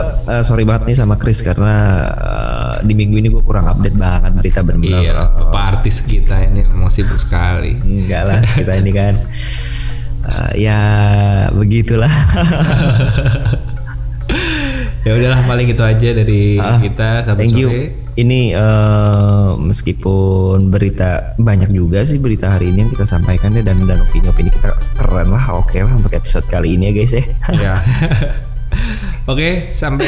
sorry 0.43 0.67
banget 0.67 0.91
nih 0.91 0.97
sama 0.99 1.15
Chris 1.21 1.39
karena 1.39 2.03
eh, 2.19 2.75
di 2.83 2.99
minggu 2.99 3.23
ini 3.23 3.29
gue 3.31 3.43
kurang 3.47 3.71
update 3.71 3.95
banget 3.95 4.33
berita 4.35 4.61
benar-benar. 4.67 5.03
Iya 5.03 5.13
bapak 5.15 5.63
artis 5.79 6.03
kita 6.03 6.51
ini 6.51 6.67
memang 6.67 6.91
sibuk 6.91 7.19
sekali. 7.19 7.79
Enggak 7.79 8.23
lah, 8.27 8.41
kita 8.43 8.73
ini 8.75 8.91
kan 8.91 9.15
eh, 10.27 10.51
ya 10.67 10.81
begitulah. 11.55 12.11
ya 15.07 15.11
udahlah 15.15 15.41
paling 15.47 15.71
itu 15.71 15.83
aja 15.87 16.09
dari 16.11 16.59
Ah, 16.59 16.83
kita 16.83 17.23
sampai 17.23 17.47
Thank 17.47 17.63
you. 17.63 17.71
Ini 18.17 18.57
eh, 18.57 19.51
meskipun 19.61 20.73
berita 20.73 21.37
banyak 21.37 21.69
juga 21.69 22.01
sih 22.01 22.17
berita 22.17 22.49
hari 22.49 22.73
ini 22.73 22.89
yang 22.89 22.91
kita 22.91 23.05
sampaikan 23.05 23.53
ya 23.53 23.61
dan 23.61 23.85
dan 23.85 24.01
opini-opini 24.01 24.49
kita 24.49 24.73
keren 24.97 25.29
lah, 25.29 25.53
oke 25.53 25.77
lah 25.77 25.93
untuk 25.93 26.17
episode 26.17 26.49
kali 26.49 26.81
ini 26.81 26.89
ya 26.89 26.93
guys 26.97 27.13
ya. 27.13 27.25
Ya. 27.53 27.75
Oke, 29.27 29.75
sampai 29.75 30.07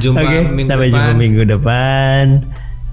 jumpa 0.00 0.24
Oke, 0.24 0.48
minggu 0.48 0.72
sampai 0.72 0.88
depan. 0.88 0.96
jumpa 0.96 1.12
minggu 1.14 1.42
depan. 1.44 2.24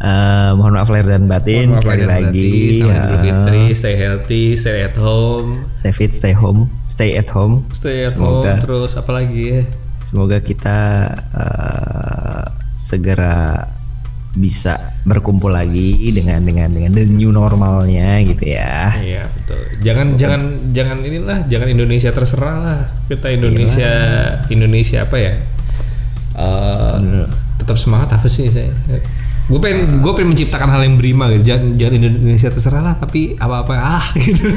Eh, 0.02 0.52
mohon 0.58 0.74
maaf 0.74 0.90
lahir 0.90 1.08
dan 1.08 1.26
batin 1.26 1.72
Mohon 1.72 1.78
maaf 1.78 1.84
sekali 1.86 2.04
lagi. 2.04 2.50
batin. 2.52 2.74
Selamat 2.76 3.06
Idul 3.06 3.20
Fitri, 3.22 3.64
stay 3.72 3.96
healthy, 3.96 4.44
stay 4.54 4.78
at 4.84 4.98
home, 4.98 5.48
stay 5.78 5.92
fit, 5.94 6.12
stay 6.12 6.34
home, 6.34 6.68
stay 6.86 7.16
at 7.16 7.30
home. 7.30 7.64
stay 7.72 8.04
at 8.04 8.14
Semoga. 8.14 8.60
home 8.60 8.62
terus 8.62 8.92
apa 8.94 9.12
lagi 9.16 9.42
ya? 9.48 9.62
Semoga 10.02 10.38
kita 10.38 10.80
eh, 11.32 12.44
segera 12.74 13.64
bisa 14.32 14.96
berkumpul 15.04 15.52
lagi 15.52 16.08
dengan 16.16 16.40
dengan 16.40 16.72
dengan 16.72 16.92
the 16.96 17.04
new 17.04 17.36
normalnya 17.36 18.24
gitu 18.24 18.56
ya. 18.56 18.96
Iya 18.96 19.24
betul. 19.28 19.60
Jangan 19.84 20.08
jangan 20.16 20.42
jangan 20.72 20.98
inilah, 21.04 21.40
jangan 21.52 21.68
Indonesia 21.68 22.10
terserah 22.16 22.58
lah. 22.64 22.80
Kita 23.12 23.28
Indonesia 23.28 23.92
Indonesia 24.48 25.04
apa 25.04 25.18
ya? 25.20 25.34
Eh, 26.32 26.98
tetap 27.60 27.76
semangat 27.76 28.16
apa 28.16 28.28
sih 28.32 28.48
saya? 28.48 28.72
Gue 29.52 29.60
pengen 29.60 30.00
gue 30.00 30.12
pengen 30.16 30.32
menciptakan 30.32 30.70
hal 30.72 30.82
yang 30.88 30.96
berima 30.96 31.28
gitu. 31.36 31.52
Jangan 31.52 31.76
jangan 31.76 31.94
Indonesia 32.00 32.50
terserah 32.56 32.82
lah, 32.88 32.96
tapi 32.96 33.36
apa 33.36 33.68
apa 33.68 33.74
ah 33.76 34.06
gitu. 34.24 34.48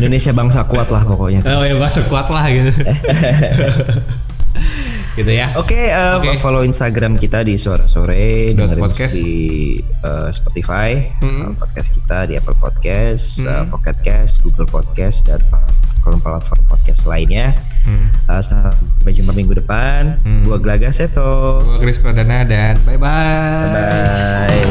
Indonesia 0.00 0.32
bangsa 0.32 0.64
kuat 0.64 0.88
lah 0.88 1.04
pokoknya. 1.04 1.44
oh 1.44 1.60
ya 1.60 1.76
bahasa 1.76 2.00
kuat 2.08 2.32
lah 2.32 2.48
gitu. 2.48 2.72
gitu 5.14 5.30
ya. 5.30 5.54
Oke, 5.54 5.78
eh, 5.88 6.14
Oke. 6.18 6.36
follow 6.36 6.62
Instagram 6.62 7.14
kita 7.14 7.40
di 7.40 7.54
sore 7.54 7.86
sore 7.86 8.50
dengerin 8.52 8.78
podcast. 8.78 9.14
di 9.14 9.78
eh, 9.80 10.28
Spotify, 10.28 10.90
Hmm. 11.18 11.54
podcast 11.54 11.88
kita 11.92 12.26
di 12.26 12.34
Apple 12.34 12.54
Podcast, 12.54 13.38
eh, 13.38 13.64
Pocket 13.66 13.96
Cast, 14.00 14.42
Google 14.42 14.66
Podcast 14.66 15.22
dan 15.24 15.38
platform-platform 15.46 16.62
podcast 16.66 17.06
lainnya. 17.06 17.54
Hmm. 17.82 18.10
Eh, 18.10 18.42
sampai 18.42 19.10
jumpa 19.10 19.30
minggu 19.30 19.54
depan. 19.56 20.18
Gua 20.42 20.58
Glaga 20.58 20.90
Seto. 20.90 21.62
Gue 21.62 21.78
Chris 21.80 21.96
Pradana 21.96 22.42
dan 22.42 22.74
bye 22.82 22.98
bye. 22.98 24.64